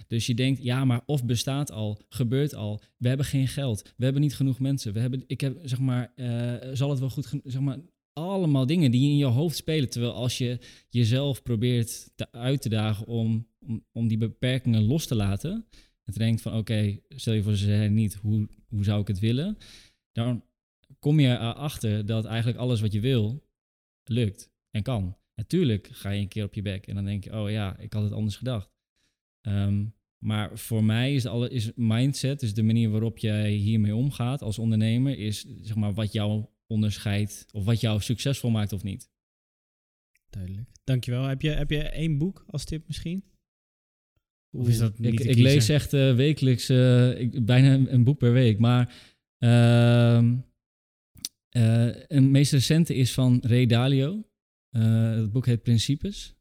[0.08, 4.04] Dus je denkt, ja, maar of bestaat al, gebeurt al, we hebben geen geld, we
[4.04, 6.14] hebben niet genoeg mensen, we hebben, ik heb, zeg maar,
[6.74, 7.78] zal het wel goed, zeg maar,
[8.14, 9.90] allemaal dingen die in je hoofd spelen.
[9.90, 10.60] Terwijl als je
[10.90, 15.66] jezelf probeert uit te dagen om, om, om die beperkingen los te laten,
[16.08, 19.20] en te denken van oké, stel je voor ze niet, hoe, hoe zou ik het
[19.20, 19.58] willen?
[20.12, 20.44] Dan
[21.00, 23.48] kom je erachter dat eigenlijk alles wat je wil,
[24.04, 25.18] lukt en kan.
[25.36, 27.94] Natuurlijk ga je een keer op je bek en dan denk je, oh ja, ik
[27.94, 28.72] had het anders gedacht.
[29.48, 34.42] Um, maar voor mij is, alle, is mindset, dus de manier waarop jij hiermee omgaat
[34.42, 39.10] als ondernemer, is zeg maar wat jou onderscheidt of wat jou succesvol maakt of niet.
[40.30, 40.70] Duidelijk.
[40.84, 41.24] Dankjewel.
[41.24, 43.24] Heb je, heb je één boek als tip misschien?
[44.58, 48.18] Of is dat niet ik, ik lees echt uh, wekelijks uh, ik, bijna een, boek
[48.18, 48.60] per week.
[48.60, 48.94] Maar
[49.40, 50.24] uh,
[52.08, 54.24] een meest recente is van Ray Dalio.
[54.70, 56.36] het boek heet Principes.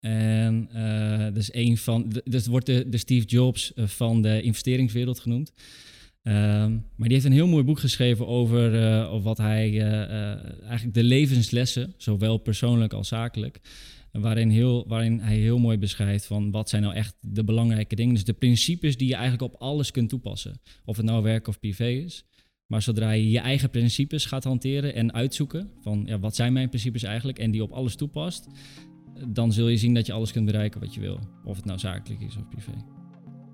[0.00, 0.68] En
[1.34, 2.12] dat is een van.
[2.24, 5.52] Dat wordt de, de Steve Jobs van de investeringswereld genoemd.
[6.22, 9.80] Ehm, maar die heeft een heel mooi boek geschreven over, over wat hij
[10.62, 13.60] eigenlijk de levenslessen, zowel persoonlijk als zakelijk,
[14.12, 18.14] Waarin, heel, waarin hij heel mooi beschrijft van wat zijn nou echt de belangrijke dingen.
[18.14, 20.60] Dus de principes die je eigenlijk op alles kunt toepassen.
[20.84, 22.24] Of het nou werk of privé is.
[22.66, 26.68] Maar zodra je je eigen principes gaat hanteren en uitzoeken van ja, wat zijn mijn
[26.68, 28.46] principes eigenlijk en die op alles toepast,
[29.28, 31.18] dan zul je zien dat je alles kunt bereiken wat je wil.
[31.44, 32.99] Of het nou zakelijk is of privé.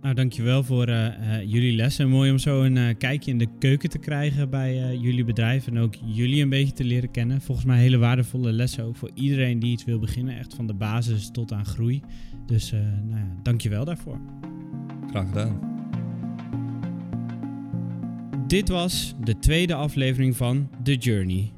[0.03, 2.09] Nou, dankjewel voor uh, uh, jullie lessen.
[2.09, 5.79] Mooi om zo een uh, kijkje in de keuken te krijgen bij jullie bedrijf en
[5.79, 7.41] ook jullie een beetje te leren kennen.
[7.41, 10.75] Volgens mij hele waardevolle lessen ook voor iedereen die iets wil beginnen, echt van de
[10.75, 12.03] basis tot aan groei.
[12.47, 14.21] Dus nou ja, dankjewel daarvoor.
[15.11, 15.75] Graag gedaan.
[18.47, 21.53] Dit was de tweede aflevering van The Journey.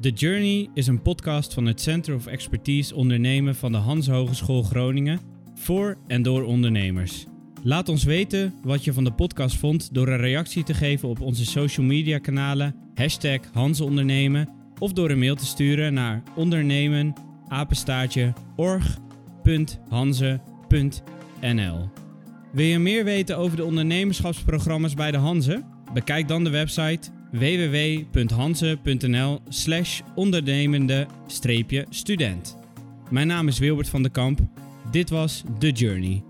[0.00, 4.62] The Journey is een podcast van het Center of Expertise Ondernemen van de Hans Hogeschool
[4.62, 5.20] Groningen
[5.54, 7.26] voor en door ondernemers.
[7.62, 11.20] Laat ons weten wat je van de podcast vond door een reactie te geven op
[11.20, 14.48] onze social media kanalen, hashtag Hansondernemen
[14.78, 17.12] of door een mail te sturen naar ondernemen.
[22.52, 25.62] Wil je meer weten over de ondernemerschapsprogramma's bij de Hanze?
[25.92, 32.56] Bekijk dan de website www.hanze.nl slash ondernemende-student.
[33.10, 34.40] Mijn naam is Wilbert van de Kamp.
[34.90, 36.29] Dit was The Journey.